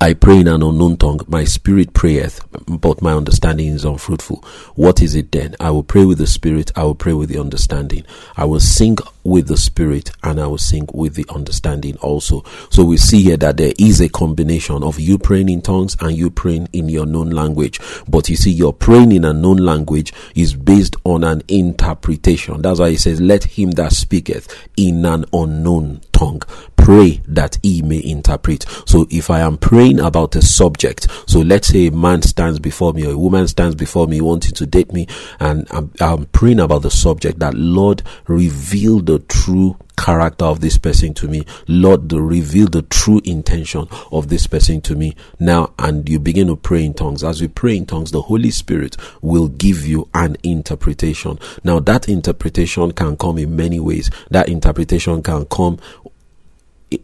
I 0.00 0.14
pray 0.14 0.38
in 0.38 0.46
an 0.46 0.62
unknown 0.62 0.96
tongue. 0.96 1.20
My 1.26 1.42
spirit 1.42 1.92
prayeth, 1.92 2.40
but 2.68 3.02
my 3.02 3.12
understanding 3.12 3.66
is 3.68 3.84
unfruitful. 3.84 4.44
What 4.76 5.02
is 5.02 5.16
it 5.16 5.32
then? 5.32 5.56
I 5.58 5.72
will 5.72 5.82
pray 5.82 6.04
with 6.04 6.18
the 6.18 6.26
spirit. 6.28 6.70
I 6.76 6.84
will 6.84 6.94
pray 6.94 7.14
with 7.14 7.30
the 7.30 7.40
understanding. 7.40 8.04
I 8.36 8.44
will 8.44 8.60
sing 8.60 8.98
with 9.24 9.48
the 9.48 9.56
spirit 9.56 10.12
and 10.22 10.40
I 10.40 10.46
will 10.46 10.56
sing 10.56 10.88
with 10.94 11.14
the 11.14 11.26
understanding 11.34 11.96
also. 11.96 12.44
So 12.70 12.84
we 12.84 12.96
see 12.96 13.22
here 13.22 13.36
that 13.38 13.56
there 13.56 13.72
is 13.76 14.00
a 14.00 14.08
combination 14.08 14.84
of 14.84 15.00
you 15.00 15.18
praying 15.18 15.48
in 15.48 15.62
tongues 15.62 15.96
and 16.00 16.16
you 16.16 16.30
praying 16.30 16.68
in 16.72 16.88
your 16.88 17.04
known 17.04 17.30
language. 17.30 17.80
But 18.08 18.28
you 18.28 18.36
see, 18.36 18.52
your 18.52 18.72
praying 18.72 19.10
in 19.10 19.24
a 19.24 19.32
known 19.32 19.56
language 19.56 20.12
is 20.36 20.54
based 20.54 20.94
on 21.02 21.24
an 21.24 21.42
interpretation. 21.48 22.62
That's 22.62 22.78
why 22.78 22.90
he 22.90 22.96
says, 22.96 23.20
let 23.20 23.42
him 23.42 23.72
that 23.72 23.92
speaketh 23.92 24.46
in 24.76 25.04
an 25.04 25.24
unknown 25.32 26.02
tongue 26.18 26.42
pray 26.76 27.20
that 27.28 27.58
he 27.62 27.82
may 27.82 28.02
interpret. 28.02 28.64
So 28.86 29.06
if 29.10 29.30
I 29.30 29.40
am 29.40 29.58
praying 29.58 30.00
about 30.00 30.34
a 30.36 30.42
subject, 30.42 31.06
so 31.26 31.40
let's 31.40 31.68
say 31.68 31.88
a 31.88 31.92
man 31.92 32.22
stands 32.22 32.58
before 32.58 32.92
me 32.92 33.06
or 33.06 33.12
a 33.12 33.18
woman 33.18 33.46
stands 33.46 33.74
before 33.74 34.06
me 34.06 34.20
wanting 34.20 34.52
to 34.54 34.66
date 34.66 34.92
me, 34.92 35.06
and 35.38 35.66
I'm, 35.70 35.92
I'm 36.00 36.24
praying 36.26 36.60
about 36.60 36.82
the 36.82 36.90
subject 36.90 37.38
that 37.40 37.54
Lord 37.54 38.02
reveal 38.26 39.00
the 39.00 39.18
true 39.20 39.76
character 39.98 40.44
of 40.44 40.60
this 40.60 40.78
person 40.78 41.12
to 41.14 41.28
me. 41.28 41.44
Lord, 41.66 42.12
reveal 42.12 42.68
the 42.68 42.82
true 42.82 43.20
intention 43.24 43.88
of 44.12 44.28
this 44.28 44.46
person 44.46 44.80
to 44.82 44.94
me 44.94 45.16
now. 45.38 45.72
And 45.78 46.08
you 46.08 46.18
begin 46.18 46.46
to 46.46 46.56
pray 46.56 46.84
in 46.84 46.94
tongues. 46.94 47.24
As 47.24 47.40
you 47.40 47.48
pray 47.48 47.76
in 47.76 47.84
tongues, 47.84 48.12
the 48.12 48.22
Holy 48.22 48.50
Spirit 48.50 48.96
will 49.20 49.48
give 49.48 49.84
you 49.84 50.08
an 50.14 50.36
interpretation. 50.42 51.38
Now, 51.64 51.80
that 51.80 52.08
interpretation 52.08 52.92
can 52.92 53.16
come 53.16 53.38
in 53.38 53.56
many 53.56 53.80
ways. 53.80 54.10
That 54.30 54.48
interpretation 54.48 55.22
can 55.22 55.44
come 55.46 55.78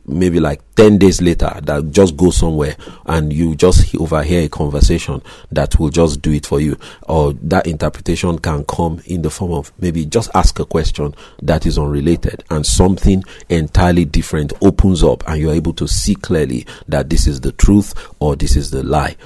maybe 0.06 0.40
like 0.40 0.62
10 0.76 0.98
days 0.98 1.20
later 1.20 1.52
that 1.62 1.90
just 1.90 2.16
go 2.16 2.30
somewhere 2.30 2.76
and 3.06 3.32
you 3.32 3.54
just 3.54 3.94
overhear 3.96 4.44
a 4.44 4.48
conversation 4.48 5.22
that 5.52 5.78
will 5.78 5.90
just 5.90 6.22
do 6.22 6.32
it 6.32 6.46
for 6.46 6.60
you. 6.60 6.76
Or 7.02 7.32
that 7.34 7.66
interpretation 7.66 8.38
can 8.38 8.64
come 8.64 9.02
in 9.06 9.22
the 9.22 9.30
form 9.30 9.52
of 9.52 9.72
maybe 9.78 10.06
just 10.06 10.30
ask 10.34 10.58
a 10.58 10.64
question 10.64 11.14
that 11.42 11.66
is 11.66 11.78
unrelated 11.78 12.44
and 12.50 12.64
something 12.64 13.22
entirely 13.48 14.04
different 14.04 14.52
opens 14.62 15.02
up 15.02 15.26
and 15.28 15.40
you're 15.40 15.54
able 15.54 15.74
to 15.74 15.86
see 15.86 16.14
clearly 16.14 16.66
that 16.88 17.10
this 17.10 17.26
is 17.26 17.40
the 17.40 17.52
truth 17.52 17.94
or 18.20 18.36
this 18.36 18.56
is 18.56 18.70
the 18.70 18.82
lie 18.82 19.16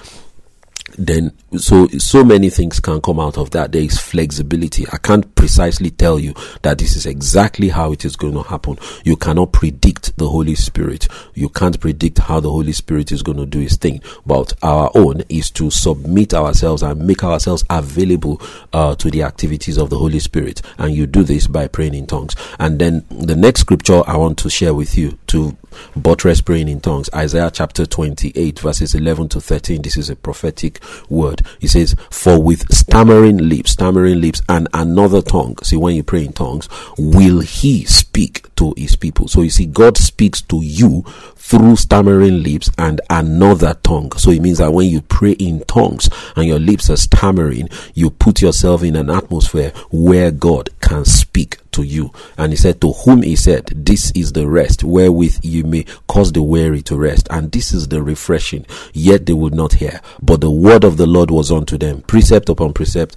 then 0.98 1.32
so 1.56 1.86
so 1.98 2.24
many 2.24 2.50
things 2.50 2.80
can 2.80 3.00
come 3.00 3.20
out 3.20 3.38
of 3.38 3.50
that. 3.52 3.72
There 3.72 3.82
is 3.82 3.98
flexibility. 3.98 4.86
I 4.92 4.98
can't 4.98 5.34
precisely 5.34 5.90
tell 5.90 6.18
you 6.18 6.34
that 6.62 6.78
this 6.78 6.96
is 6.96 7.06
exactly 7.06 7.68
how 7.68 7.92
it 7.92 8.04
is 8.04 8.16
going 8.16 8.34
to 8.34 8.42
happen. 8.42 8.78
You 9.04 9.16
cannot 9.16 9.52
predict 9.52 10.16
the 10.18 10.28
holy 10.28 10.56
spirit. 10.56 11.06
You 11.34 11.48
can't 11.48 11.78
predict 11.78 12.18
how 12.18 12.40
the 12.40 12.50
holy 12.50 12.72
spirit 12.72 13.12
is 13.12 13.22
going 13.22 13.38
to 13.38 13.46
do 13.46 13.60
his 13.60 13.76
thing. 13.76 14.02
But 14.26 14.52
our 14.62 14.90
own 14.94 15.22
is 15.28 15.50
to 15.52 15.70
submit 15.70 16.34
ourselves 16.34 16.82
and 16.82 17.06
make 17.06 17.22
ourselves 17.22 17.64
available 17.70 18.42
uh, 18.72 18.96
to 18.96 19.10
the 19.10 19.22
activities 19.22 19.78
of 19.78 19.90
the 19.90 19.98
holy 19.98 20.18
spirit. 20.18 20.60
And 20.78 20.94
you 20.94 21.06
do 21.06 21.22
this 21.22 21.46
by 21.46 21.68
praying 21.68 21.94
in 21.94 22.06
tongues. 22.06 22.34
And 22.58 22.78
then 22.78 23.04
the 23.10 23.36
next 23.36 23.60
scripture 23.60 24.02
i 24.06 24.16
want 24.16 24.38
to 24.38 24.50
share 24.50 24.74
with 24.74 24.96
you 24.96 25.18
to 25.28 25.56
buttress 25.96 26.40
praying 26.40 26.68
in 26.68 26.80
tongues. 26.80 27.10
Isaiah 27.14 27.50
chapter 27.52 27.86
28, 27.86 28.58
verses 28.58 28.94
11 28.94 29.28
to 29.30 29.40
13. 29.40 29.82
This 29.82 29.96
is 29.96 30.10
a 30.10 30.16
prophetic 30.16 30.82
word. 31.08 31.42
He 31.58 31.66
says, 31.66 31.94
For 32.10 32.42
with 32.42 32.72
stammering 32.72 33.38
lips, 33.38 33.72
stammering 33.72 34.20
lips, 34.20 34.42
and 34.48 34.68
another 34.74 35.22
tongue. 35.22 35.56
See, 35.62 35.76
when 35.76 35.96
you 35.96 36.02
pray 36.02 36.24
in 36.24 36.32
tongues, 36.32 36.68
will 36.98 37.40
he 37.40 37.84
speak 37.84 38.54
to 38.58 38.74
his 38.76 38.96
people. 38.96 39.28
So 39.28 39.42
you 39.42 39.50
see, 39.50 39.66
God 39.66 39.96
speaks 39.96 40.40
to 40.42 40.60
you 40.62 41.02
through 41.36 41.76
stammering 41.76 42.42
lips 42.42 42.70
and 42.76 43.00
another 43.08 43.74
tongue. 43.82 44.10
So 44.12 44.30
it 44.30 44.42
means 44.42 44.58
that 44.58 44.72
when 44.72 44.88
you 44.88 45.00
pray 45.00 45.32
in 45.32 45.60
tongues 45.60 46.10
and 46.34 46.46
your 46.46 46.58
lips 46.58 46.90
are 46.90 46.96
stammering, 46.96 47.68
you 47.94 48.10
put 48.10 48.42
yourself 48.42 48.82
in 48.82 48.96
an 48.96 49.10
atmosphere 49.10 49.72
where 49.90 50.32
God 50.32 50.70
can 50.80 51.04
speak 51.04 51.58
to 51.78 51.84
you. 51.84 52.10
And 52.36 52.52
he 52.52 52.56
said, 52.56 52.80
To 52.80 52.92
whom 52.92 53.22
he 53.22 53.36
said, 53.36 53.66
This 53.74 54.10
is 54.10 54.32
the 54.32 54.48
rest 54.48 54.82
wherewith 54.82 55.38
you 55.42 55.62
may 55.62 55.84
cause 56.08 56.32
the 56.32 56.42
weary 56.42 56.82
to 56.82 56.96
rest. 56.96 57.28
And 57.30 57.52
this 57.52 57.72
is 57.72 57.88
the 57.88 58.02
refreshing. 58.02 58.66
Yet 58.92 59.26
they 59.26 59.32
would 59.32 59.54
not 59.54 59.74
hear. 59.74 60.00
But 60.20 60.40
the 60.40 60.50
word 60.50 60.82
of 60.82 60.96
the 60.96 61.06
Lord 61.06 61.30
was 61.30 61.52
unto 61.52 61.78
them, 61.78 62.02
precept 62.02 62.48
upon 62.48 62.72
precept, 62.72 63.14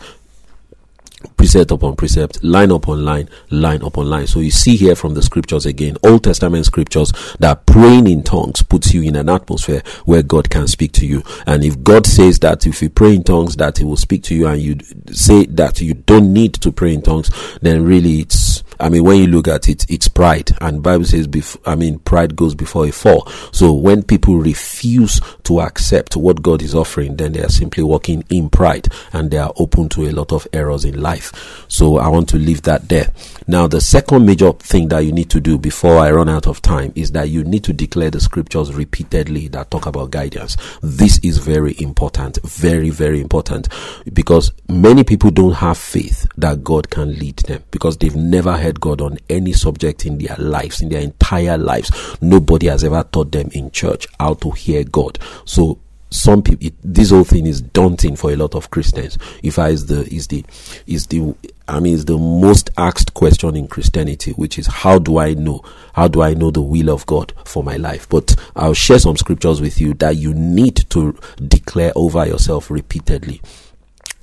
precept 1.37 1.71
upon 1.71 1.95
precept, 1.95 2.43
line 2.43 2.71
upon 2.71 3.03
line, 3.03 3.29
line 3.49 3.81
upon 3.81 4.09
line. 4.09 4.27
So 4.27 4.39
you 4.39 4.51
see 4.51 4.75
here 4.75 4.95
from 4.95 5.13
the 5.13 5.21
scriptures 5.21 5.65
again, 5.65 5.97
Old 6.03 6.23
Testament 6.23 6.65
scriptures 6.65 7.11
that 7.39 7.65
praying 7.65 8.07
in 8.07 8.23
tongues 8.23 8.61
puts 8.61 8.93
you 8.93 9.01
in 9.01 9.15
an 9.15 9.29
atmosphere 9.29 9.81
where 10.05 10.23
God 10.23 10.49
can 10.49 10.67
speak 10.67 10.91
to 10.93 11.05
you. 11.05 11.23
And 11.45 11.63
if 11.63 11.81
God 11.83 12.05
says 12.05 12.39
that 12.39 12.65
if 12.65 12.81
you 12.81 12.89
pray 12.89 13.15
in 13.15 13.23
tongues 13.23 13.55
that 13.57 13.77
he 13.77 13.83
will 13.83 13.97
speak 13.97 14.23
to 14.23 14.35
you 14.35 14.47
and 14.47 14.61
you 14.61 14.77
say 15.11 15.45
that 15.47 15.81
you 15.81 15.93
don't 15.93 16.33
need 16.33 16.53
to 16.55 16.71
pray 16.71 16.93
in 16.93 17.01
tongues, 17.01 17.31
then 17.61 17.85
really 17.85 18.19
it's 18.19 18.63
I 18.81 18.89
mean, 18.89 19.03
when 19.03 19.17
you 19.17 19.27
look 19.27 19.47
at 19.47 19.69
it, 19.69 19.89
it's 19.89 20.07
pride, 20.07 20.51
and 20.59 20.81
Bible 20.81 21.05
says, 21.05 21.27
bef- 21.27 21.61
I 21.65 21.75
mean, 21.75 21.99
pride 21.99 22.35
goes 22.35 22.55
before 22.55 22.87
a 22.87 22.91
fall. 22.91 23.27
So 23.51 23.73
when 23.73 24.01
people 24.01 24.37
refuse 24.37 25.21
to 25.43 25.61
accept 25.61 26.15
what 26.15 26.41
God 26.41 26.61
is 26.63 26.73
offering, 26.73 27.17
then 27.17 27.33
they 27.33 27.43
are 27.43 27.49
simply 27.49 27.83
walking 27.83 28.23
in 28.29 28.49
pride, 28.49 28.87
and 29.13 29.29
they 29.29 29.37
are 29.37 29.53
open 29.57 29.87
to 29.89 30.09
a 30.09 30.11
lot 30.11 30.31
of 30.31 30.47
errors 30.51 30.83
in 30.83 30.99
life. 30.99 31.65
So 31.67 31.97
I 31.97 32.07
want 32.07 32.27
to 32.29 32.37
leave 32.37 32.63
that 32.63 32.89
there. 32.89 33.11
Now, 33.47 33.67
the 33.67 33.81
second 33.81 34.25
major 34.25 34.51
thing 34.53 34.87
that 34.89 34.99
you 34.99 35.11
need 35.11 35.29
to 35.31 35.39
do 35.39 35.57
before 35.57 35.97
I 35.97 36.11
run 36.11 36.29
out 36.29 36.47
of 36.47 36.61
time 36.61 36.93
is 36.95 37.11
that 37.11 37.29
you 37.29 37.43
need 37.43 37.63
to 37.65 37.73
declare 37.73 38.09
the 38.09 38.19
scriptures 38.19 38.73
repeatedly 38.73 39.47
that 39.49 39.69
talk 39.69 39.85
about 39.85 40.11
guidance. 40.11 40.57
This 40.81 41.19
is 41.19 41.37
very 41.37 41.75
important, 41.79 42.39
very, 42.43 42.89
very 42.89 43.19
important, 43.19 43.67
because 44.13 44.53
many 44.69 45.03
people 45.03 45.31
don't 45.31 45.53
have 45.53 45.77
faith 45.77 46.27
that 46.37 46.63
God 46.63 46.89
can 46.89 47.13
lead 47.19 47.37
them 47.39 47.63
because 47.71 47.97
they've 47.97 48.15
never 48.15 48.57
heard 48.57 48.70
God 48.79 49.01
on 49.01 49.17
any 49.29 49.53
subject 49.53 50.05
in 50.05 50.17
their 50.17 50.35
lives, 50.37 50.81
in 50.81 50.89
their 50.89 51.01
entire 51.01 51.57
lives. 51.57 51.91
Nobody 52.21 52.67
has 52.67 52.83
ever 52.83 53.03
taught 53.11 53.31
them 53.31 53.49
in 53.53 53.71
church 53.71 54.07
how 54.19 54.35
to 54.35 54.51
hear 54.51 54.83
God. 54.83 55.19
So 55.45 55.79
some 56.11 56.43
people 56.43 56.67
it, 56.67 56.73
this 56.83 57.09
whole 57.09 57.23
thing 57.23 57.47
is 57.47 57.61
daunting 57.61 58.17
for 58.17 58.31
a 58.31 58.35
lot 58.35 58.53
of 58.53 58.69
christians 58.69 59.17
if 59.43 59.57
i 59.57 59.69
is 59.69 59.85
the 59.85 60.01
is 60.13 60.27
the 60.27 60.43
is 60.85 61.07
the 61.07 61.33
i 61.69 61.79
mean 61.79 61.93
is 61.93 62.03
the 62.05 62.17
most 62.17 62.69
asked 62.77 63.13
question 63.13 63.55
in 63.55 63.65
christianity 63.65 64.31
which 64.31 64.59
is 64.59 64.67
how 64.67 64.99
do 64.99 65.19
i 65.19 65.33
know 65.33 65.63
how 65.93 66.09
do 66.09 66.21
i 66.21 66.33
know 66.33 66.51
the 66.51 66.61
will 66.61 66.89
of 66.89 67.05
god 67.05 67.33
for 67.45 67.63
my 67.63 67.77
life 67.77 68.09
but 68.09 68.35
i'll 68.57 68.73
share 68.73 68.99
some 68.99 69.15
scriptures 69.15 69.61
with 69.61 69.79
you 69.79 69.93
that 69.93 70.17
you 70.17 70.33
need 70.33 70.75
to 70.89 71.17
declare 71.47 71.93
over 71.95 72.25
yourself 72.25 72.69
repeatedly 72.69 73.41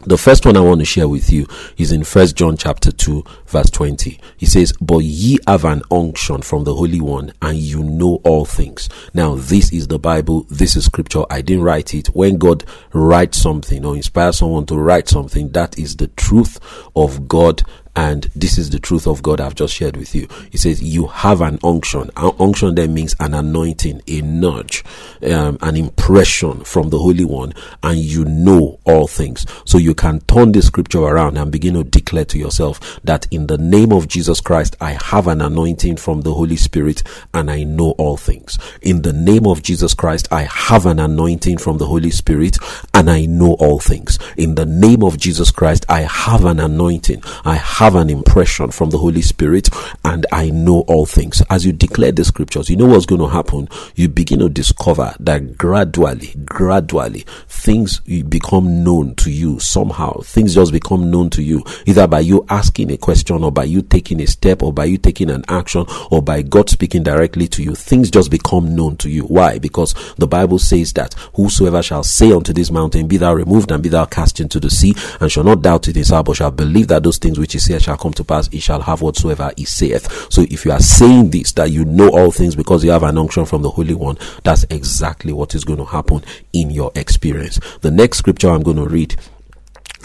the 0.09 0.17
first 0.17 0.47
one 0.47 0.57
I 0.57 0.61
want 0.61 0.81
to 0.81 0.87
share 0.87 1.07
with 1.07 1.31
you 1.31 1.47
is 1.77 1.93
in 1.93 2.03
First 2.03 2.35
John 2.35 2.57
chapter 2.57 2.91
2 2.91 3.25
verse 3.47 3.71
20. 3.71 4.19
He 4.39 4.47
says, 4.47 4.73
"But 4.81 4.99
ye 4.99 5.39
have 5.47 5.65
an 5.65 5.83
unction 5.91 6.41
from 6.41 6.65
the 6.65 6.75
Holy 6.75 7.01
One, 7.01 7.33
and 7.43 7.59
you 7.59 7.83
know 7.83 8.21
all 8.25 8.47
things." 8.47 8.89
Now, 9.13 9.35
this 9.35 9.71
is 9.71 9.89
the 9.89 9.99
Bible, 9.99 10.47
this 10.51 10.77
is 10.77 10.87
scripture. 10.87 11.25
I 11.31 11.43
didn't 11.43 11.65
write 11.65 11.95
it. 11.95 12.09
When 12.15 12.39
God 12.39 12.65
writes 12.93 13.39
something 13.39 13.85
or 13.85 13.97
inspires 13.97 14.39
someone 14.39 14.65
to 14.67 14.77
write 14.77 15.09
something, 15.09 15.51
that 15.51 15.79
is 15.79 15.97
the 15.97 16.09
truth 16.09 16.59
of 16.97 17.29
God 17.29 17.63
and 17.99 18.31
this 18.37 18.59
is 18.59 18.71
the 18.71 18.79
truth 18.79 19.09
of 19.09 19.25
God 19.25 19.41
I've 19.41 19.57
just 19.57 19.75
shared 19.75 19.97
with 19.97 20.15
you. 20.15 20.29
He 20.53 20.57
says, 20.57 20.81
You 20.81 21.09
have 21.09 21.41
an 21.41 21.59
unction. 21.65 22.13
An 22.17 22.33
unction 22.39 22.77
then 22.77 22.95
means 22.95 23.17
an 23.19 23.35
anointing, 23.35 24.03
a 24.07 24.21
nudge, 24.21 24.85
um, 25.29 25.59
an 25.63 25.77
impression 25.77 26.63
from 26.63 26.91
the 26.91 26.99
Holy 26.99 27.25
One, 27.25 27.55
and 27.83 27.99
you 27.99 28.25
know 28.25 28.79
all 28.85 29.09
things. 29.09 29.45
So 29.65 29.79
you 29.79 29.97
can 29.97 30.21
turn 30.21 30.53
the 30.53 30.63
scripture 30.63 31.01
around 31.01 31.39
and 31.39 31.51
begin 31.51 31.75
to 31.75 31.83
declare 31.83 32.25
to 32.27 32.39
yourself 32.39 33.01
that 33.03 33.27
in 33.33 33.49
the 33.49 33.59
name 33.59 33.93
of 33.93 34.07
Jesus 34.07 34.41
Christ, 34.41 34.77
I 34.81 34.93
have 34.93 35.27
an 35.27 35.41
anointing 35.41 35.97
from 35.97 36.21
the 36.21 36.35
Holy 36.35 36.55
Spirit 36.57 37.03
and 37.35 37.51
I 37.51 37.65
know 37.65 37.97
all 37.99 38.17
things. 38.17 38.61
In 38.81 39.03
the 39.03 39.13
name 39.13 39.45
of 39.45 39.65
Jesus 39.65 39.93
Christ, 39.95 40.29
I 40.31 40.43
have 40.43 40.87
an 40.87 41.01
anointing 41.01 41.59
from 41.59 41.79
the 41.79 41.87
Holy 41.87 42.13
Spirit 42.13 42.59
and 42.95 43.11
I 43.11 43.27
know 43.27 43.55
all 43.55 43.81
things. 43.81 44.21
In 44.37 44.55
the 44.55 44.67
name 44.67 45.03
of 45.03 45.19
Jesus 45.19 45.51
Christ, 45.51 45.85
I 45.89 46.03
have 46.03 46.45
an 46.45 46.61
anointing. 46.61 47.25
I 47.45 47.57
have 47.57 47.88
have 47.89 47.95
an 47.95 48.11
impression 48.11 48.71
from 48.71 48.91
the 48.91 48.99
Holy 48.99 49.23
Spirit 49.23 49.71
and 50.05 50.27
I 50.31 50.51
know 50.51 50.81
all 50.89 51.07
things. 51.07 51.43
As 51.49 51.65
you 51.65 51.73
declare 51.73 52.13
the 52.13 52.23
scriptures, 52.23 52.69
you 52.69 52.77
know 52.77 52.85
what's 52.85 53.07
going 53.07 53.23
to 53.23 53.29
happen. 53.29 53.67
You 53.95 54.11
begin 54.11 54.41
to 54.41 54.51
discover 54.51 55.15
that 55.21 55.57
gradually, 55.57 56.35
gradually, 56.45 57.25
things 57.47 58.01
become 58.01 58.85
known 58.85 59.15
to 59.15 59.31
you 59.31 59.59
somehow. 59.59 60.21
Things 60.21 60.55
just 60.55 60.71
become 60.71 61.11
known 61.11 61.31
to 61.31 61.43
you 61.43 61.65
either 61.87 62.07
by 62.07 62.21
you 62.21 62.45
asking 62.51 62.91
a 62.91 62.99
question 62.99 63.43
or 63.43 63.51
by 63.51 63.65
you 63.65 63.81
taking 63.81 64.21
a 64.21 64.27
step 64.27 64.63
or 64.63 64.71
by 64.71 64.85
you 64.85 64.99
taking 64.99 65.31
an 65.31 65.45
action 65.49 65.87
or 66.11 66.21
by 66.21 66.43
God 66.43 66.69
speaking 66.69 67.03
directly 67.03 67.49
to 67.49 67.63
you. 67.63 67.75
Things 67.75 68.11
just 68.11 68.31
become 68.31 68.77
known 68.77 68.99
to 68.99 69.09
you. 69.09 69.23
Why? 69.23 69.59
Because 69.59 69.95
the 70.17 70.27
Bible 70.27 70.59
says 70.59 70.93
that 70.93 71.15
whosoever 71.33 71.83
shall 71.83 72.05
say 72.05 72.33
unto 72.33 72.53
this 72.53 72.71
mountain, 72.71 73.09
be 73.09 73.17
thou 73.17 73.33
removed 73.33 73.71
and 73.71 73.83
be 73.83 73.89
thou 73.89 74.05
cast 74.05 74.41
into 74.41 74.61
the 74.61 74.69
sea 74.69 74.95
and 75.23 75.33
shall 75.33 75.45
not 75.45 75.63
doubt 75.63 75.89
it 75.89 75.97
in 75.97 76.01
his 76.01 76.11
heart, 76.11 76.27
but 76.27 76.37
shall 76.37 76.51
believe 76.51 76.89
that 76.89 77.03
those 77.03 77.17
things 77.17 77.39
which 77.39 77.55
he 77.55 77.59
says 77.69 77.83
shall 77.83 77.97
come 77.97 78.13
to 78.15 78.25
pass, 78.25 78.49
he 78.49 78.61
shall 78.61 78.81
have 78.81 79.03
whatsoever 79.03 79.53
he 79.57 79.65
saith. 79.65 80.33
So 80.33 80.43
if 80.43 80.65
you 80.65 80.73
are 80.73 80.81
saying 80.81 81.31
this, 81.31 81.53
that 81.53 81.71
you 81.71 81.85
know 81.85 82.09
all 82.11 82.31
things 82.31 82.57
because 82.57 82.83
you 82.83 82.91
have 82.91 83.03
an 83.03 83.19
unction 83.19 83.45
from 83.45 83.63
the 83.63 83.71
Holy 83.71 83.95
One, 83.95 84.19
that's 84.43 84.65
exactly 84.71 85.33
what 85.33 85.55
is 85.55 85.65
going 85.65 85.79
to 85.79 85.85
happen 85.85 86.25
in 86.53 86.71
your 86.71 86.91
experience. 86.95 87.61
The 87.81 87.91
next 87.91 88.19
scripture 88.19 88.49
I'm 88.49 88.63
going 88.63 88.79
to 88.79 88.87
read 88.87 89.17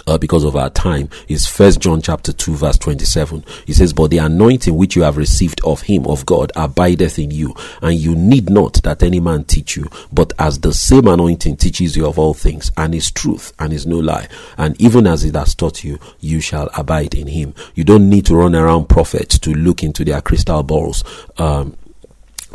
uh, 0.07 0.17
because 0.17 0.43
of 0.43 0.55
our 0.55 0.69
time 0.69 1.09
is 1.27 1.47
first 1.47 1.79
john 1.79 2.01
chapter 2.01 2.31
2 2.33 2.55
verse 2.55 2.77
27 2.77 3.43
he 3.65 3.73
says 3.73 3.93
but 3.93 4.09
the 4.11 4.17
anointing 4.17 4.75
which 4.75 4.95
you 4.95 5.03
have 5.03 5.17
received 5.17 5.61
of 5.63 5.81
him 5.83 6.05
of 6.07 6.25
god 6.25 6.51
abideth 6.55 7.19
in 7.19 7.31
you 7.31 7.53
and 7.81 7.95
you 7.95 8.15
need 8.15 8.49
not 8.49 8.81
that 8.83 9.03
any 9.03 9.19
man 9.19 9.43
teach 9.43 9.75
you 9.75 9.85
but 10.11 10.33
as 10.39 10.59
the 10.59 10.73
same 10.73 11.07
anointing 11.07 11.55
teaches 11.55 11.95
you 11.95 12.05
of 12.05 12.19
all 12.19 12.33
things 12.33 12.71
and 12.77 12.93
is 12.93 13.11
truth 13.11 13.53
and 13.59 13.73
is 13.73 13.85
no 13.85 13.97
lie 13.99 14.27
and 14.57 14.79
even 14.81 15.07
as 15.07 15.23
it 15.23 15.35
has 15.35 15.55
taught 15.55 15.83
you 15.83 15.99
you 16.19 16.39
shall 16.39 16.69
abide 16.77 17.13
in 17.13 17.27
him. 17.27 17.53
You 17.75 17.83
don't 17.83 18.09
need 18.09 18.25
to 18.27 18.35
run 18.35 18.55
around 18.55 18.89
prophets 18.89 19.39
to 19.39 19.53
look 19.53 19.83
into 19.83 20.05
their 20.05 20.21
crystal 20.21 20.63
balls 20.63 21.03
um, 21.37 21.77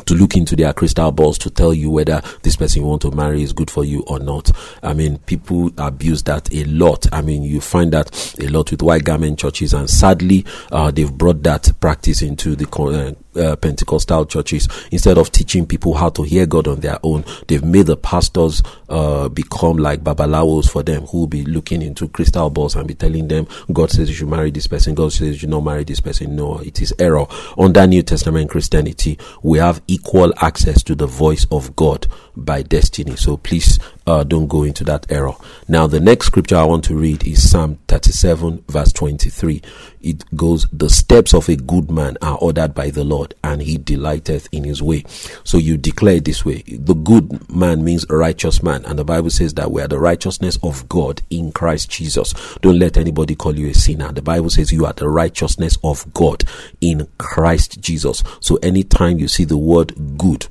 to 0.06 0.14
look 0.14 0.36
into 0.36 0.56
their 0.56 0.72
crystal 0.72 1.12
balls 1.12 1.38
to 1.38 1.50
tell 1.50 1.74
you 1.74 1.90
whether 1.90 2.22
this 2.42 2.56
person 2.56 2.82
you 2.82 2.88
want 2.88 3.02
to 3.02 3.10
marry 3.10 3.42
is 3.42 3.52
good 3.52 3.70
for 3.70 3.84
you 3.84 4.02
or 4.06 4.18
not. 4.18 4.50
I 4.82 4.94
mean, 4.94 5.18
people 5.18 5.70
abuse 5.78 6.22
that 6.24 6.52
a 6.54 6.64
lot. 6.64 7.06
I 7.12 7.22
mean, 7.22 7.42
you 7.42 7.60
find 7.60 7.92
that 7.92 8.36
a 8.40 8.48
lot 8.48 8.70
with 8.70 8.82
white 8.82 9.04
garment 9.04 9.38
churches, 9.38 9.74
and 9.74 9.88
sadly, 9.88 10.44
uh, 10.72 10.90
they've 10.90 11.12
brought 11.12 11.42
that 11.42 11.72
practice 11.80 12.22
into 12.22 12.56
the 12.56 12.68
uh, 12.68 13.14
uh, 13.38 13.56
Pentecostal 13.56 14.26
churches, 14.26 14.68
instead 14.90 15.18
of 15.18 15.30
teaching 15.32 15.66
people 15.66 15.94
how 15.94 16.08
to 16.10 16.22
hear 16.22 16.46
God 16.46 16.68
on 16.68 16.80
their 16.80 16.98
own, 17.02 17.24
they've 17.46 17.64
made 17.64 17.86
the 17.86 17.96
pastors 17.96 18.62
uh, 18.88 19.28
become 19.28 19.76
like 19.76 20.02
babalawos 20.02 20.70
for 20.70 20.82
them, 20.82 21.06
who 21.06 21.20
will 21.20 21.26
be 21.26 21.44
looking 21.44 21.82
into 21.82 22.08
crystal 22.08 22.50
balls 22.50 22.76
and 22.76 22.86
be 22.86 22.94
telling 22.94 23.28
them, 23.28 23.46
God 23.72 23.90
says 23.90 24.08
you 24.08 24.14
should 24.14 24.28
marry 24.28 24.50
this 24.50 24.66
person, 24.66 24.94
God 24.94 25.12
says 25.12 25.28
you 25.28 25.38
should 25.38 25.50
not 25.50 25.64
marry 25.64 25.84
this 25.84 26.00
person. 26.00 26.36
No, 26.36 26.58
it 26.58 26.80
is 26.82 26.94
error. 26.98 27.26
Under 27.56 27.86
New 27.86 28.02
Testament 28.02 28.50
Christianity, 28.50 29.18
we 29.42 29.58
have 29.58 29.82
equal 29.86 30.32
access 30.40 30.82
to 30.84 30.94
the 30.94 31.06
voice 31.06 31.46
of 31.50 31.74
God 31.76 32.06
by 32.36 32.62
destiny. 32.62 33.16
So 33.16 33.36
please 33.36 33.78
uh, 34.08 34.24
don't 34.24 34.46
go 34.46 34.62
into 34.62 34.84
that 34.84 35.04
error. 35.12 35.34
Now, 35.68 35.86
the 35.86 36.00
next 36.00 36.28
scripture 36.28 36.56
I 36.56 36.64
want 36.64 36.82
to 36.84 36.96
read 36.96 37.26
is 37.26 37.50
Psalm 37.50 37.78
37, 37.88 38.64
verse 38.66 38.90
23. 38.94 39.60
It 40.00 40.24
goes, 40.34 40.66
The 40.72 40.88
steps 40.88 41.34
of 41.34 41.50
a 41.50 41.56
good 41.56 41.90
man 41.90 42.16
are 42.22 42.38
ordered 42.40 42.72
by 42.74 42.88
the 42.88 43.04
Lord, 43.04 43.34
and 43.44 43.60
he 43.60 43.76
delighteth 43.76 44.48
in 44.50 44.64
his 44.64 44.82
way. 44.82 45.04
So 45.44 45.58
you 45.58 45.76
declare 45.76 46.20
this 46.20 46.42
way. 46.42 46.62
The 46.62 46.94
good 46.94 47.54
man 47.54 47.84
means 47.84 48.06
a 48.08 48.16
righteous 48.16 48.62
man, 48.62 48.82
and 48.86 48.98
the 48.98 49.04
Bible 49.04 49.28
says 49.28 49.52
that 49.54 49.70
we 49.70 49.82
are 49.82 49.88
the 49.88 50.00
righteousness 50.00 50.58
of 50.62 50.88
God 50.88 51.20
in 51.28 51.52
Christ 51.52 51.90
Jesus. 51.90 52.32
Don't 52.62 52.78
let 52.78 52.96
anybody 52.96 53.34
call 53.34 53.58
you 53.58 53.68
a 53.68 53.74
sinner. 53.74 54.10
The 54.10 54.22
Bible 54.22 54.48
says 54.48 54.72
you 54.72 54.86
are 54.86 54.94
the 54.94 55.10
righteousness 55.10 55.76
of 55.84 56.14
God 56.14 56.44
in 56.80 57.06
Christ 57.18 57.82
Jesus. 57.82 58.22
So 58.40 58.56
anytime 58.62 59.18
you 59.18 59.28
see 59.28 59.44
the 59.44 59.58
word 59.58 59.92
good, 60.16 60.46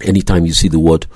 anytime 0.00 0.46
you 0.46 0.52
see 0.52 0.68
the 0.68 0.78
word 0.78 1.08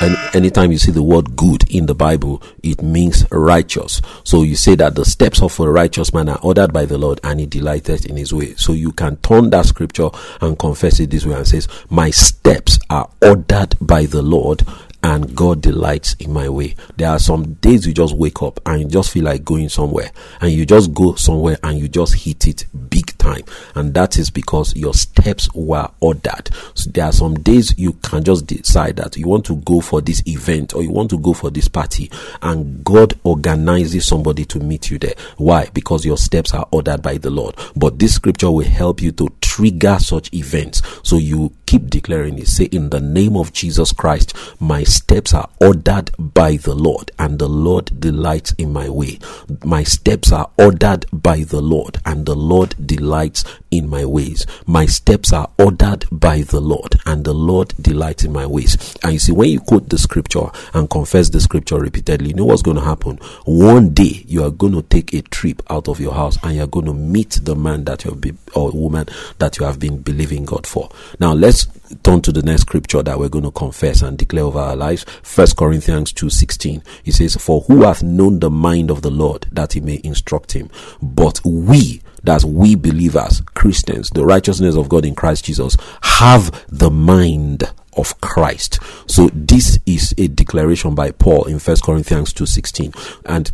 and 0.00 0.16
anytime 0.34 0.70
you 0.70 0.78
see 0.78 0.92
the 0.92 1.02
word 1.02 1.34
good 1.34 1.68
in 1.74 1.86
the 1.86 1.94
Bible, 1.94 2.42
it 2.62 2.82
means 2.82 3.26
righteous. 3.32 4.00
So 4.22 4.42
you 4.42 4.54
say 4.54 4.76
that 4.76 4.94
the 4.94 5.04
steps 5.04 5.42
of 5.42 5.58
a 5.58 5.70
righteous 5.70 6.14
man 6.14 6.28
are 6.28 6.38
ordered 6.42 6.72
by 6.72 6.84
the 6.84 6.98
Lord 6.98 7.18
and 7.24 7.40
he 7.40 7.46
delighteth 7.46 8.06
in 8.06 8.16
his 8.16 8.32
way. 8.32 8.54
So 8.54 8.72
you 8.72 8.92
can 8.92 9.16
turn 9.18 9.50
that 9.50 9.66
scripture 9.66 10.10
and 10.40 10.58
confess 10.58 11.00
it 11.00 11.10
this 11.10 11.26
way 11.26 11.34
and 11.34 11.46
says, 11.46 11.66
My 11.90 12.10
steps 12.10 12.78
are 12.90 13.10
ordered 13.20 13.74
by 13.80 14.06
the 14.06 14.22
Lord 14.22 14.62
and 15.02 15.34
God 15.34 15.62
delights 15.62 16.14
in 16.14 16.32
my 16.32 16.48
way. 16.48 16.74
There 16.96 17.08
are 17.08 17.18
some 17.18 17.54
days 17.54 17.86
you 17.86 17.94
just 17.94 18.16
wake 18.16 18.42
up 18.42 18.60
and 18.66 18.82
you 18.82 18.88
just 18.88 19.10
feel 19.10 19.24
like 19.24 19.44
going 19.44 19.68
somewhere 19.68 20.10
and 20.40 20.52
you 20.52 20.66
just 20.66 20.92
go 20.92 21.14
somewhere 21.14 21.58
and 21.62 21.78
you 21.78 21.88
just 21.88 22.14
hit 22.14 22.46
it 22.46 22.66
big 22.90 23.07
time. 23.28 23.44
And 23.74 23.94
that 23.94 24.18
is 24.18 24.30
because 24.30 24.74
your 24.74 24.94
steps 24.94 25.48
were 25.54 25.88
ordered. 26.00 26.50
So 26.74 26.90
there 26.90 27.04
are 27.06 27.12
some 27.12 27.34
days 27.34 27.74
you 27.78 27.92
can 27.94 28.24
just 28.24 28.46
decide 28.46 28.96
that 28.96 29.16
you 29.16 29.28
want 29.28 29.44
to 29.46 29.56
go 29.56 29.80
for 29.80 30.00
this 30.00 30.22
event 30.26 30.74
or 30.74 30.82
you 30.82 30.90
want 30.90 31.10
to 31.10 31.18
go 31.18 31.32
for 31.32 31.50
this 31.50 31.68
party 31.68 32.10
and 32.42 32.84
God 32.84 33.18
organizes 33.24 34.06
somebody 34.06 34.44
to 34.46 34.58
meet 34.58 34.90
you 34.90 34.98
there. 34.98 35.14
Why? 35.36 35.68
Because 35.72 36.04
your 36.04 36.16
steps 36.16 36.54
are 36.54 36.66
ordered 36.70 37.02
by 37.02 37.18
the 37.18 37.30
Lord. 37.30 37.54
But 37.76 37.98
this 37.98 38.14
scripture 38.14 38.50
will 38.50 38.64
help 38.64 39.02
you 39.02 39.12
to 39.12 39.28
trigger 39.40 39.98
such 39.98 40.32
events. 40.32 40.82
So 41.02 41.16
you 41.16 41.52
keep 41.68 41.90
declaring 41.90 42.38
it. 42.38 42.48
Say, 42.48 42.64
in 42.64 42.88
the 42.88 43.00
name 43.00 43.36
of 43.36 43.52
Jesus 43.52 43.92
Christ, 43.92 44.34
my 44.58 44.84
steps 44.84 45.34
are 45.34 45.50
ordered 45.60 46.10
by 46.18 46.56
the 46.56 46.74
Lord, 46.74 47.10
and 47.18 47.38
the 47.38 47.48
Lord 47.48 48.00
delights 48.00 48.52
in 48.52 48.72
my 48.72 48.88
way. 48.88 49.18
My 49.62 49.82
steps 49.82 50.32
are 50.32 50.50
ordered 50.58 51.04
by 51.12 51.40
the 51.40 51.60
Lord, 51.60 51.98
and 52.06 52.24
the 52.24 52.34
Lord 52.34 52.74
delights 52.86 53.44
in 53.70 53.86
my 53.86 54.06
ways. 54.06 54.46
My 54.66 54.86
steps 54.86 55.30
are 55.30 55.50
ordered 55.58 56.06
by 56.10 56.40
the 56.40 56.60
Lord, 56.60 56.94
and 57.04 57.22
the 57.22 57.34
Lord 57.34 57.74
delights 57.78 58.24
in 58.24 58.32
my 58.32 58.46
ways. 58.46 58.96
And 59.02 59.12
you 59.12 59.18
see, 59.18 59.32
when 59.32 59.50
you 59.50 59.60
quote 59.60 59.90
the 59.90 59.98
scripture 59.98 60.50
and 60.72 60.88
confess 60.88 61.28
the 61.28 61.40
scripture 61.40 61.78
repeatedly, 61.78 62.28
you 62.28 62.34
know 62.34 62.46
what's 62.46 62.62
going 62.62 62.78
to 62.78 62.82
happen? 62.82 63.18
One 63.44 63.90
day 63.90 64.24
you 64.26 64.42
are 64.42 64.50
going 64.50 64.72
to 64.72 64.82
take 64.82 65.12
a 65.12 65.20
trip 65.20 65.62
out 65.68 65.88
of 65.88 66.00
your 66.00 66.14
house 66.14 66.38
and 66.42 66.56
you're 66.56 66.66
going 66.66 66.86
to 66.86 66.94
meet 66.94 67.40
the 67.42 67.54
man 67.54 67.84
that 67.84 68.06
you 68.06 68.12
have 68.12 68.22
been, 68.22 68.38
or 68.54 68.70
woman 68.70 69.06
that 69.38 69.58
you 69.58 69.66
have 69.66 69.78
been 69.78 69.98
believing 70.00 70.46
God 70.46 70.66
for. 70.66 70.88
Now 71.20 71.34
let's 71.34 71.57
turn 72.02 72.20
to 72.22 72.32
the 72.32 72.42
next 72.42 72.62
scripture 72.62 73.02
that 73.02 73.18
we're 73.18 73.28
going 73.28 73.44
to 73.44 73.50
confess 73.50 74.02
and 74.02 74.18
declare 74.18 74.44
over 74.44 74.58
our 74.58 74.76
lives. 74.76 75.04
First 75.22 75.56
Corinthians 75.56 76.12
2:16. 76.12 76.82
He 77.02 77.12
says, 77.12 77.36
For 77.36 77.62
who 77.62 77.82
hath 77.82 78.02
known 78.02 78.40
the 78.40 78.50
mind 78.50 78.90
of 78.90 79.02
the 79.02 79.10
Lord 79.10 79.46
that 79.52 79.72
he 79.72 79.80
may 79.80 80.00
instruct 80.04 80.52
him? 80.52 80.70
But 81.02 81.40
we 81.44 82.02
that 82.24 82.44
we 82.44 82.74
believers, 82.74 83.40
Christians, 83.54 84.10
the 84.10 84.24
righteousness 84.24 84.76
of 84.76 84.88
God 84.88 85.04
in 85.04 85.14
Christ 85.14 85.44
Jesus, 85.44 85.76
have 86.02 86.64
the 86.68 86.90
mind 86.90 87.72
of 87.96 88.20
Christ. 88.20 88.80
So 89.06 89.30
this 89.32 89.78
is 89.86 90.14
a 90.18 90.28
declaration 90.28 90.94
by 90.94 91.10
Paul 91.12 91.44
in 91.44 91.58
First 91.58 91.82
Corinthians 91.82 92.32
2:16. 92.32 92.92
And 93.24 93.50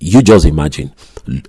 you 0.00 0.22
just 0.22 0.44
imagine, 0.44 0.92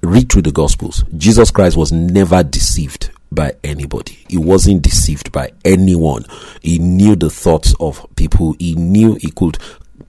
read 0.02 0.32
through 0.32 0.44
the 0.44 0.52
Gospels. 0.52 1.04
Jesus 1.18 1.52
Christ 1.52 1.78
was 1.78 1.92
never 1.92 2.44
deceived 2.44 3.10
by 3.36 3.54
anybody. 3.64 4.18
He 4.28 4.38
wasn't 4.38 4.82
deceived 4.82 5.32
by 5.32 5.52
anyone. 5.66 6.26
He 6.62 6.80
knew 6.80 7.16
the 7.16 7.30
thoughts 7.30 7.74
of 7.80 8.06
people. 8.16 8.56
He 8.60 8.76
knew 8.76 9.16
he 9.16 9.32
could 9.32 9.58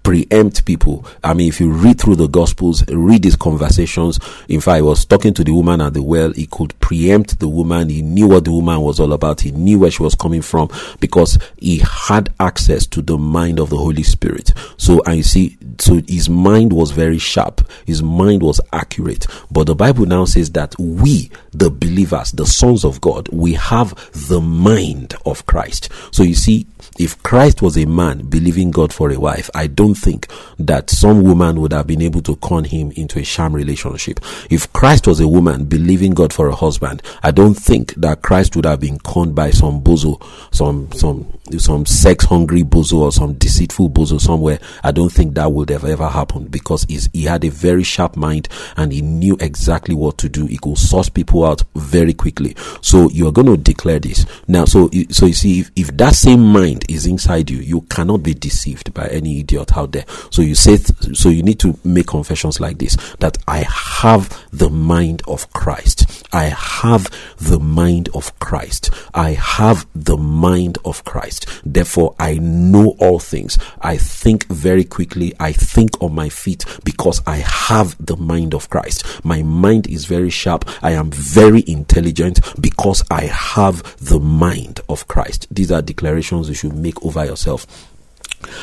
preempt 0.05 0.65
people. 0.67 1.05
I 1.25 1.35
mean, 1.35 1.49
if 1.49 1.59
you 1.59 1.73
read 1.73 2.01
through 2.01 2.17
the 2.17 2.29
Gospels, 2.29 2.87
read 2.89 3.25
his 3.25 3.35
conversations. 3.35 4.21
In 4.49 4.61
fact, 4.61 4.77
he 4.77 4.83
was 4.83 5.05
talking 5.05 5.35
to 5.35 5.43
the 5.43 5.53
woman 5.53 5.81
at 5.81 5.95
the 5.95 6.03
well. 6.03 6.31
He 6.33 6.47
could 6.47 6.79
preempt 6.79 7.41
the 7.41 7.49
woman. 7.49 7.89
He 7.89 8.03
knew 8.03 8.29
what 8.29 8.45
the 8.45 8.53
woman 8.53 8.81
was 8.83 9.01
all 9.01 9.13
about. 9.13 9.41
He 9.41 9.51
knew 9.51 9.81
where 9.81 9.91
she 9.91 10.03
was 10.03 10.15
coming 10.15 10.43
from 10.43 10.69
because 11.01 11.39
he 11.59 11.79
had 11.79 12.33
access 12.39 12.87
to 12.89 13.03
the 13.03 13.19
mind 13.19 13.59
of 13.59 13.71
the 13.71 13.79
Holy 13.79 14.03
Spirit. 14.03 14.53
So, 14.77 15.03
and 15.07 15.17
you 15.17 15.23
see, 15.23 15.57
so 15.79 16.01
his 16.07 16.29
mind 16.29 16.73
was 16.73 16.91
very 16.91 17.19
sharp. 17.19 17.63
His 17.87 18.03
mind 18.03 18.43
was 18.43 18.61
accurate. 18.73 19.27
But 19.51 19.65
the 19.65 19.75
Bible 19.75 20.07
now 20.07 20.27
says 20.27 20.53
that 20.53 20.79
we, 20.79 21.31
the 21.53 21.71
believers, 21.71 22.33
the 22.33 22.47
sons 22.47 22.85
of 22.85 23.01
God, 23.01 23.29
we 23.33 23.55
have 23.55 23.95
the 24.29 24.41
mind 24.41 25.15
of 25.25 25.47
Christ. 25.47 25.89
So 26.11 26.23
you 26.23 26.35
see, 26.35 26.67
if 26.99 27.21
Christ 27.23 27.63
was 27.63 27.77
a 27.77 27.87
man 27.87 28.27
believing 28.27 28.71
God 28.71 28.93
for 28.93 29.11
a 29.11 29.19
wife, 29.19 29.51
I 29.55 29.67
don't 29.67 29.94
think 29.95 30.29
that 30.59 30.91
some 30.91 31.23
woman 31.23 31.61
would 31.61 31.73
have 31.73 31.87
been 31.87 32.03
able 32.03 32.23
to 32.23 32.37
con 32.37 32.65
him 32.65 32.91
into 32.93 33.19
a 33.19 33.25
sham 33.25 33.55
relationship. 33.55 34.21
If 34.51 34.73
Christ 34.73 35.07
was 35.07 35.21
a 35.21 35.29
woman 35.29 35.65
believing 35.65 36.13
God 36.13 36.33
for 36.33 36.49
a 36.49 36.55
husband, 36.55 37.03
I 37.23 37.31
don't 37.31 37.55
think 37.55 37.95
that 37.95 38.23
Christ 38.23 38.57
would 38.57 38.65
have 38.65 38.81
been 38.81 38.99
conned 38.99 39.35
by 39.35 39.51
some 39.51 39.83
bozo, 39.83 40.23
some 40.55 40.91
some 40.93 41.33
some 41.59 41.85
sex 41.85 42.25
hungry 42.25 42.63
bozo 42.63 43.01
or 43.01 43.13
some 43.13 43.35
deceitful 43.35 43.91
bozo 43.91 44.21
somewhere. 44.21 44.59
I 44.83 44.93
don't 44.93 45.13
think 45.13 45.35
that 45.35 45.53
would 45.53 45.71
have 45.71 45.85
ever 45.85 46.09
happened 46.09 46.51
because 46.51 46.85
he 46.85 47.25
had 47.25 47.45
a 47.45 47.51
very 47.51 47.83
sharp 47.83 48.17
mind 48.17 48.49
and 48.77 48.93
he 48.93 49.03
knew 49.03 49.37
exactly 49.41 49.95
what 49.95 50.19
to 50.19 50.29
do. 50.29 50.47
He 50.47 50.59
could 50.59 50.79
source 50.79 51.09
people 51.09 51.45
out 51.45 51.63
very 51.75 52.15
quickly. 52.15 52.57
So 52.81 53.11
you 53.11 53.29
are 53.29 53.33
going 53.33 53.47
to 53.47 53.57
declare 53.57 53.99
this 53.99 54.25
now. 54.49 54.65
So 54.65 54.91
so 55.11 55.27
you 55.27 55.35
see, 55.35 55.61
if, 55.61 55.71
if 55.77 55.97
that 55.97 56.15
same 56.15 56.43
mind 56.43 56.85
is 56.89 57.07
inside 57.07 57.51
you, 57.51 57.59
you 57.59 57.83
cannot 57.83 58.23
be 58.23 58.35
deceived 58.35 58.95
by 58.95 59.07
any 59.09 59.41
idiot 59.41 59.71
out 59.85 59.93
there. 59.93 60.05
So 60.31 60.43
you 60.43 60.55
say, 60.55 60.79
th- 60.79 61.17
so 61.17 61.29
you 61.29 61.43
need 61.43 61.61
to 61.61 61.79
make 61.85 62.09
confessions 62.09 62.59
like 62.61 62.79
this 62.79 62.97
that 63.21 63.39
I 63.47 63.65
have 63.69 64.45
the 64.53 64.71
mind 64.71 65.23
of 65.29 65.53
Christ. 65.53 66.27
I 66.33 66.45
have 66.45 67.09
the 67.39 67.61
mind 67.61 68.09
of 68.15 68.37
Christ. 68.41 68.91
I 69.13 69.31
have 69.33 69.87
the 69.95 70.17
mind 70.17 70.79
of 70.85 71.05
Christ. 71.05 71.47
Therefore, 71.65 72.17
I 72.19 72.35
know 72.35 72.97
all 72.99 73.19
things. 73.21 73.59
I 73.81 73.97
think 73.97 74.47
very 74.49 74.85
quickly. 74.85 75.33
I 75.39 75.53
think 75.53 76.03
on 76.03 76.15
my 76.15 76.29
feet 76.29 76.65
because 76.85 77.23
I 77.27 77.37
have 77.37 77.95
the 78.05 78.17
mind 78.17 78.55
of 78.55 78.71
Christ. 78.71 79.25
My 79.25 79.43
mind 79.43 79.87
is 79.87 80.07
very 80.07 80.31
sharp. 80.31 80.69
I 80.83 80.93
am 80.93 81.11
very 81.11 81.63
intelligent 81.67 82.41
because 82.61 83.05
I 83.11 83.27
have 83.27 83.97
the 84.05 84.19
mind 84.19 84.81
of 84.89 85.07
Christ. 85.07 85.47
These 85.51 85.71
are 85.71 85.83
declarations 85.83 86.49
you 86.49 86.55
should 86.55 86.75
make 86.75 87.05
over 87.05 87.25
yourself 87.25 87.67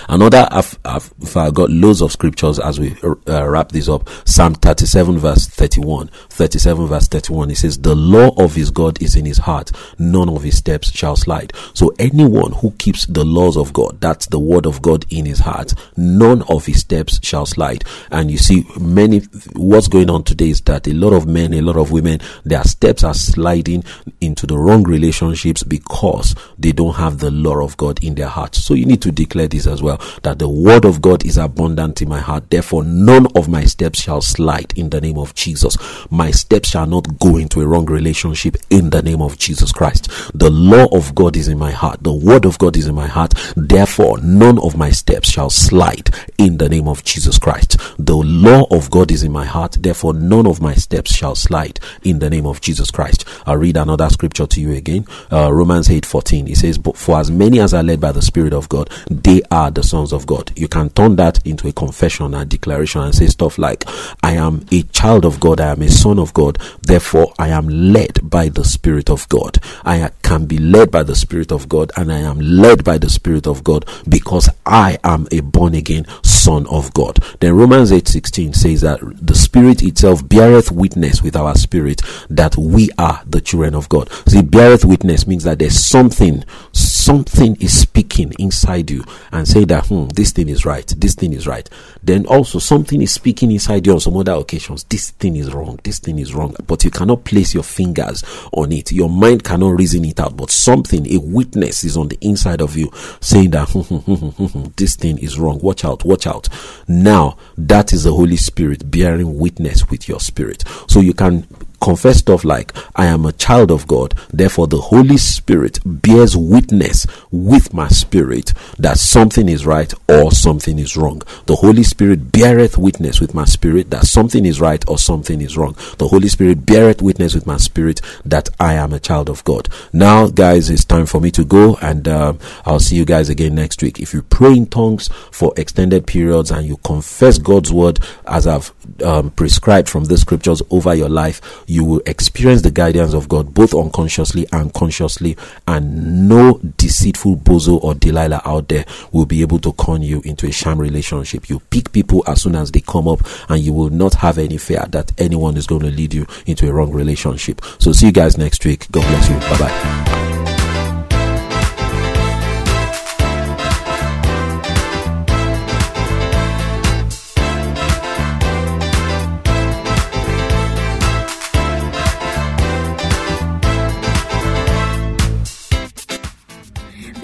Another, 0.09 0.47
I've, 0.51 0.77
I've, 0.85 1.13
got 1.53 1.69
loads 1.69 2.01
of 2.01 2.11
scriptures 2.11 2.59
as 2.59 2.79
we 2.79 2.95
uh, 3.27 3.47
wrap 3.47 3.69
this 3.69 3.89
up. 3.89 4.09
Psalm 4.25 4.55
37 4.55 5.17
verse 5.17 5.47
31. 5.47 6.07
37 6.29 6.87
verse 6.87 7.07
31. 7.07 7.51
It 7.51 7.57
says, 7.57 7.77
The 7.79 7.95
law 7.95 8.29
of 8.37 8.55
his 8.55 8.71
God 8.71 9.01
is 9.01 9.15
in 9.15 9.25
his 9.25 9.39
heart. 9.39 9.71
None 9.99 10.29
of 10.29 10.43
his 10.43 10.57
steps 10.57 10.91
shall 10.91 11.15
slide. 11.15 11.53
So 11.73 11.93
anyone 11.99 12.53
who 12.53 12.71
keeps 12.71 13.05
the 13.05 13.25
laws 13.25 13.57
of 13.57 13.73
God, 13.73 13.99
that's 14.01 14.27
the 14.27 14.39
word 14.39 14.65
of 14.65 14.81
God 14.81 15.05
in 15.09 15.25
his 15.25 15.39
heart, 15.39 15.73
none 15.97 16.43
of 16.43 16.65
his 16.65 16.81
steps 16.81 17.19
shall 17.23 17.45
slide. 17.45 17.83
And 18.11 18.31
you 18.31 18.37
see, 18.37 18.65
many, 18.79 19.19
what's 19.55 19.87
going 19.87 20.09
on 20.09 20.23
today 20.23 20.49
is 20.49 20.61
that 20.61 20.87
a 20.87 20.93
lot 20.93 21.13
of 21.13 21.27
men, 21.27 21.53
a 21.53 21.61
lot 21.61 21.77
of 21.77 21.91
women, 21.91 22.19
their 22.43 22.63
steps 22.63 23.03
are 23.03 23.13
sliding 23.13 23.83
into 24.19 24.45
the 24.45 24.57
wrong 24.57 24.83
relationships 24.83 25.63
because 25.63 26.35
they 26.57 26.71
don't 26.71 26.95
have 26.95 27.19
the 27.19 27.31
law 27.31 27.63
of 27.63 27.77
God 27.77 28.03
in 28.03 28.15
their 28.15 28.27
hearts. 28.27 28.63
So 28.63 28.73
you 28.73 28.85
need 28.85 29.01
to 29.01 29.11
declare 29.11 29.47
this 29.47 29.67
as 29.71 29.81
well 29.81 29.99
that 30.23 30.39
the 30.39 30.49
word 30.49 30.85
of 30.85 31.01
God 31.01 31.25
is 31.25 31.37
abundant 31.37 32.01
in 32.01 32.09
my 32.09 32.19
heart. 32.19 32.49
Therefore, 32.49 32.83
none 32.83 33.27
of 33.35 33.49
my 33.49 33.63
steps 33.65 34.01
shall 34.01 34.21
slide 34.21 34.73
in 34.75 34.89
the 34.89 35.01
name 35.01 35.17
of 35.17 35.33
Jesus. 35.33 35.77
My 36.11 36.31
steps 36.31 36.69
shall 36.69 36.85
not 36.85 37.19
go 37.19 37.37
into 37.37 37.61
a 37.61 37.67
wrong 37.67 37.85
relationship 37.85 38.57
in 38.69 38.89
the 38.89 39.01
name 39.01 39.21
of 39.21 39.37
Jesus 39.37 39.71
Christ. 39.71 40.09
The 40.33 40.49
law 40.49 40.85
of 40.91 41.15
God 41.15 41.37
is 41.37 41.47
in 41.47 41.57
my 41.57 41.71
heart. 41.71 42.03
The 42.03 42.13
word 42.13 42.45
of 42.45 42.57
God 42.57 42.77
is 42.77 42.87
in 42.87 42.95
my 42.95 43.07
heart. 43.07 43.33
Therefore, 43.55 44.19
none 44.19 44.59
of 44.59 44.77
my 44.77 44.91
steps 44.91 45.29
shall 45.29 45.49
slide 45.49 46.09
in 46.37 46.57
the 46.57 46.69
name 46.69 46.87
of 46.87 47.03
Jesus 47.03 47.39
Christ. 47.39 47.77
The 47.97 48.15
law 48.15 48.65
of 48.71 48.89
God 48.91 49.11
is 49.11 49.23
in 49.23 49.31
my 49.31 49.45
heart. 49.45 49.77
Therefore, 49.79 50.13
none 50.13 50.47
of 50.47 50.61
my 50.61 50.73
steps 50.73 51.13
shall 51.13 51.35
slide 51.35 51.79
in 52.03 52.19
the 52.19 52.29
name 52.29 52.45
of 52.45 52.61
Jesus 52.61 52.91
Christ. 52.91 53.25
I'll 53.45 53.57
read 53.57 53.77
another 53.77 54.09
scripture 54.09 54.47
to 54.47 54.61
you 54.61 54.73
again. 54.73 55.05
Uh, 55.31 55.51
Romans 55.51 55.89
8 55.89 56.05
14. 56.05 56.47
It 56.47 56.57
says, 56.57 56.77
But 56.77 56.97
for 56.97 57.19
as 57.19 57.31
many 57.31 57.59
as 57.59 57.73
are 57.73 57.83
led 57.83 57.99
by 57.99 58.11
the 58.11 58.21
Spirit 58.21 58.53
of 58.53 58.69
God, 58.69 58.89
they 59.09 59.41
are 59.51 59.69
the 59.69 59.83
sons 59.83 60.13
of 60.13 60.25
God. 60.25 60.51
You 60.55 60.67
can 60.67 60.89
turn 60.89 61.17
that 61.17 61.45
into 61.45 61.67
a 61.67 61.71
confession 61.71 62.33
and 62.33 62.49
declaration 62.49 63.01
and 63.01 63.13
say 63.13 63.27
stuff 63.27 63.57
like, 63.57 63.83
I 64.23 64.31
am 64.33 64.65
a 64.71 64.83
child 64.83 65.25
of 65.25 65.39
God, 65.39 65.59
I 65.59 65.71
am 65.71 65.81
a 65.81 65.89
son 65.89 66.17
of 66.17 66.33
God, 66.33 66.57
therefore 66.81 67.33
I 67.37 67.49
am 67.49 67.67
led 67.67 68.19
by 68.23 68.49
the 68.49 68.63
Spirit 68.63 69.09
of 69.09 69.27
God. 69.29 69.59
I 69.83 70.09
can 70.23 70.45
be 70.45 70.57
led 70.57 70.91
by 70.91 71.03
the 71.03 71.15
Spirit 71.15 71.51
of 71.51 71.67
God 71.67 71.91
and 71.97 72.11
I 72.11 72.19
am 72.19 72.39
led 72.39 72.83
by 72.83 72.97
the 72.97 73.09
Spirit 73.09 73.47
of 73.47 73.63
God 73.63 73.85
because 74.07 74.49
I 74.65 74.97
am 75.03 75.27
a 75.31 75.41
born 75.41 75.75
again 75.75 76.05
son 76.23 76.65
of 76.67 76.93
God. 76.93 77.19
Then 77.39 77.55
Romans 77.55 77.91
8:16 77.91 78.53
says 78.53 78.81
that 78.81 78.99
the 79.21 79.35
Spirit 79.35 79.83
itself 79.83 80.27
beareth 80.27 80.71
witness 80.71 81.21
with 81.21 81.35
our 81.35 81.55
spirit 81.55 82.01
that 82.29 82.55
we 82.57 82.89
are 82.97 83.21
the 83.27 83.41
children 83.41 83.75
of 83.75 83.89
God. 83.89 84.09
See, 84.27 84.41
beareth 84.41 84.85
witness 84.85 85.27
means 85.27 85.43
that 85.43 85.59
there's 85.59 85.77
something, 85.77 86.43
something 86.71 87.57
is 87.59 87.77
speaking 87.77 88.33
inside 88.39 88.89
you 88.89 89.03
and 89.31 89.40
say 89.47 89.65
that 89.65 89.87
hmm, 89.87 90.07
this 90.09 90.31
thing 90.31 90.49
is 90.49 90.65
right, 90.65 90.87
this 90.97 91.15
thing 91.15 91.33
is 91.33 91.47
right. 91.47 91.69
Then 92.03 92.25
also 92.25 92.59
something 92.59 93.01
is 93.01 93.11
speaking 93.11 93.51
inside 93.51 93.85
you 93.85 93.93
on 93.93 93.99
some 93.99 94.17
other 94.17 94.33
occasions. 94.33 94.83
This 94.85 95.11
thing 95.11 95.35
is 95.35 95.53
wrong, 95.53 95.79
this 95.83 95.99
thing 95.99 96.19
is 96.19 96.33
wrong, 96.33 96.55
but 96.67 96.83
you 96.83 96.91
cannot 96.91 97.23
place 97.25 97.53
your 97.53 97.63
fingers 97.63 98.23
on 98.53 98.71
it. 98.71 98.91
Your 98.91 99.09
mind 99.09 99.43
cannot 99.43 99.79
reason 99.79 100.05
it 100.05 100.19
out, 100.19 100.35
but 100.37 100.51
something, 100.51 101.05
a 101.11 101.17
witness 101.19 101.83
is 101.83 101.97
on 101.97 102.07
the 102.07 102.17
inside 102.21 102.61
of 102.61 102.75
you 102.75 102.91
saying 103.19 103.51
that 103.51 103.69
hmm, 103.69 103.81
hmm, 103.81 104.63
this 104.77 104.95
thing 104.95 105.17
is 105.19 105.39
wrong. 105.39 105.59
Watch 105.59 105.85
out, 105.85 106.03
watch 106.05 106.27
out. 106.27 106.49
Now, 106.87 107.37
that 107.57 107.93
is 107.93 108.03
the 108.03 108.13
Holy 108.13 108.37
Spirit 108.37 108.89
bearing 108.89 109.37
witness 109.37 109.89
with 109.89 110.07
your 110.07 110.19
spirit. 110.19 110.63
So 110.87 110.99
you 110.99 111.13
can 111.13 111.47
confess 111.81 112.19
stuff 112.19 112.45
like, 112.45 112.71
I 112.95 113.07
am 113.07 113.25
a 113.25 113.31
child 113.31 113.71
of 113.71 113.87
God, 113.87 114.13
therefore 114.31 114.67
the 114.67 114.79
Holy 114.79 115.17
Spirit 115.17 115.79
bears 115.83 116.37
witness 116.37 117.07
with 117.31 117.73
my 117.73 117.87
spirit 117.87 118.53
that 118.77 118.99
something 118.99 119.49
is 119.49 119.65
right 119.65 119.93
or 120.07 120.31
something 120.31 120.79
is 120.79 120.95
wrong. 120.95 121.21
The 121.47 121.55
Holy 121.55 121.83
Spirit 121.83 122.31
beareth 122.31 122.77
witness 122.77 123.19
with 123.19 123.33
my 123.33 123.45
spirit 123.45 123.89
that 123.89 124.05
something 124.05 124.45
is 124.45 124.61
right 124.61 124.83
or 124.87 124.97
something 124.97 125.41
is 125.41 125.57
wrong. 125.57 125.75
The 125.97 126.07
Holy 126.07 126.27
Spirit 126.27 126.65
beareth 126.65 127.01
witness 127.01 127.33
with 127.33 127.47
my 127.47 127.57
spirit 127.57 128.01
that 128.25 128.49
I 128.59 128.75
am 128.75 128.93
a 128.93 128.99
child 128.99 129.29
of 129.29 129.43
God. 129.43 129.67
Now, 129.91 130.27
guys, 130.27 130.69
it's 130.69 130.85
time 130.85 131.05
for 131.05 131.19
me 131.19 131.31
to 131.31 131.43
go 131.43 131.77
and 131.81 132.07
uh, 132.07 132.33
I'll 132.65 132.79
see 132.79 132.95
you 132.95 133.05
guys 133.05 133.29
again 133.29 133.55
next 133.55 133.81
week. 133.81 133.99
If 133.99 134.13
you 134.13 134.21
pray 134.21 134.53
in 134.53 134.67
tongues 134.67 135.09
for 135.31 135.53
extended 135.57 136.05
periods 136.07 136.51
and 136.51 136.67
you 136.67 136.77
confess 136.77 137.37
God's 137.37 137.71
word 137.71 137.99
as 138.27 138.47
I've 138.47 138.71
um, 139.03 139.31
prescribed 139.31 139.89
from 139.89 140.05
the 140.05 140.17
scriptures 140.17 140.61
over 140.69 140.93
your 140.93 141.09
life, 141.09 141.41
you 141.71 141.85
will 141.85 142.01
experience 142.05 142.61
the 142.63 142.69
guidance 142.69 143.13
of 143.13 143.29
God 143.29 143.53
both 143.53 143.73
unconsciously 143.73 144.45
and 144.51 144.73
consciously, 144.73 145.37
and 145.65 146.27
no 146.27 146.59
deceitful 146.77 147.37
bozo 147.37 147.81
or 147.81 147.95
Delilah 147.95 148.41
out 148.43 148.67
there 148.67 148.85
will 149.13 149.25
be 149.25 149.39
able 149.39 149.57
to 149.59 149.71
con 149.73 150.01
you 150.01 150.21
into 150.25 150.47
a 150.47 150.51
sham 150.51 150.81
relationship. 150.81 151.49
You 151.49 151.59
pick 151.59 151.93
people 151.93 152.25
as 152.27 152.41
soon 152.41 152.55
as 152.55 152.71
they 152.71 152.81
come 152.81 153.07
up, 153.07 153.21
and 153.49 153.63
you 153.63 153.71
will 153.71 153.89
not 153.89 154.15
have 154.15 154.37
any 154.37 154.57
fear 154.57 154.85
that 154.89 155.13
anyone 155.17 155.55
is 155.55 155.65
going 155.65 155.83
to 155.83 155.91
lead 155.91 156.13
you 156.13 156.27
into 156.45 156.67
a 156.67 156.73
wrong 156.73 156.91
relationship. 156.91 157.61
So, 157.79 157.93
see 157.93 158.07
you 158.07 158.11
guys 158.11 158.37
next 158.37 158.65
week. 158.65 158.91
God 158.91 159.03
bless 159.03 159.29
you. 159.29 159.35
Bye 159.39 159.59
bye. 159.59 160.40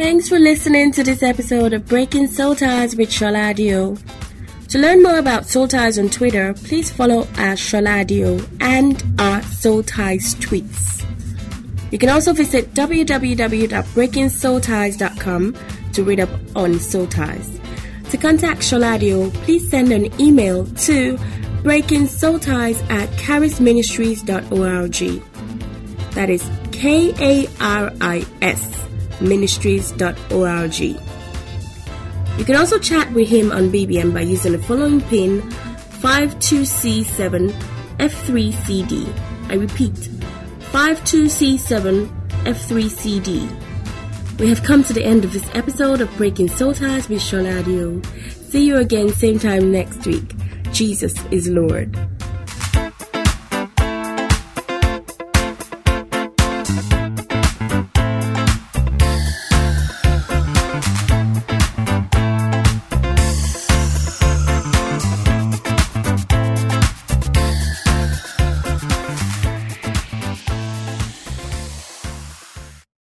Thanks 0.07 0.29
for 0.29 0.39
listening 0.39 0.93
to 0.93 1.03
this 1.03 1.21
episode 1.21 1.73
of 1.73 1.85
Breaking 1.85 2.27
Soul 2.27 2.55
Ties 2.55 2.95
with 2.95 3.09
Sholadio. 3.09 4.01
To 4.69 4.79
learn 4.79 5.03
more 5.03 5.17
about 5.17 5.47
Soul 5.47 5.67
Ties 5.67 5.99
on 5.99 6.07
Twitter, 6.07 6.53
please 6.53 6.89
follow 6.89 7.23
our 7.35 7.57
Sholadio 7.57 8.41
and 8.61 9.03
our 9.19 9.43
Soul 9.43 9.83
Ties 9.83 10.33
tweets. 10.35 11.03
You 11.91 11.97
can 11.97 12.07
also 12.07 12.31
visit 12.31 12.73
www.breakingsoulties.com 12.73 15.57
to 15.91 16.03
read 16.05 16.21
up 16.21 16.29
on 16.55 16.79
Soul 16.79 17.07
Ties. 17.07 17.59
To 18.11 18.17
contact 18.17 18.61
Sholadio, 18.61 19.33
please 19.43 19.69
send 19.69 19.91
an 19.91 20.05
email 20.21 20.65
to 20.87 21.17
breakingsoulties 21.63 22.81
at 22.89 23.09
karisministries.org. 23.09 25.21
That 26.11 26.29
is 26.29 26.49
K 26.71 27.13
A 27.19 27.45
R 27.59 27.91
I 27.99 28.25
S 28.41 28.87
ministries.org. 29.21 30.79
You 30.79 32.45
can 32.45 32.55
also 32.55 32.77
chat 32.77 33.11
with 33.13 33.27
him 33.27 33.51
on 33.51 33.71
BBM 33.71 34.13
by 34.13 34.21
using 34.21 34.51
the 34.51 34.59
following 34.59 35.01
pin 35.01 35.41
52C7 36.01 37.51
F3CD. 37.97 39.49
I 39.49 39.55
repeat, 39.55 39.95
52C7 40.71 42.07
F3CD. 42.43 44.39
We 44.39 44.49
have 44.49 44.61
come 44.61 44.83
to 44.83 44.93
the 44.93 45.03
end 45.03 45.25
of 45.25 45.33
this 45.33 45.49
episode 45.55 45.99
of 45.99 46.15
Breaking 46.15 46.47
Soul 46.47 46.75
Ties 46.75 47.09
with 47.09 47.21
Sean 47.21 47.47
Adio. 47.47 48.01
See 48.49 48.67
you 48.67 48.77
again 48.77 49.09
same 49.09 49.39
time 49.39 49.71
next 49.71 50.05
week. 50.05 50.35
Jesus 50.71 51.15
is 51.31 51.49
Lord. 51.49 52.16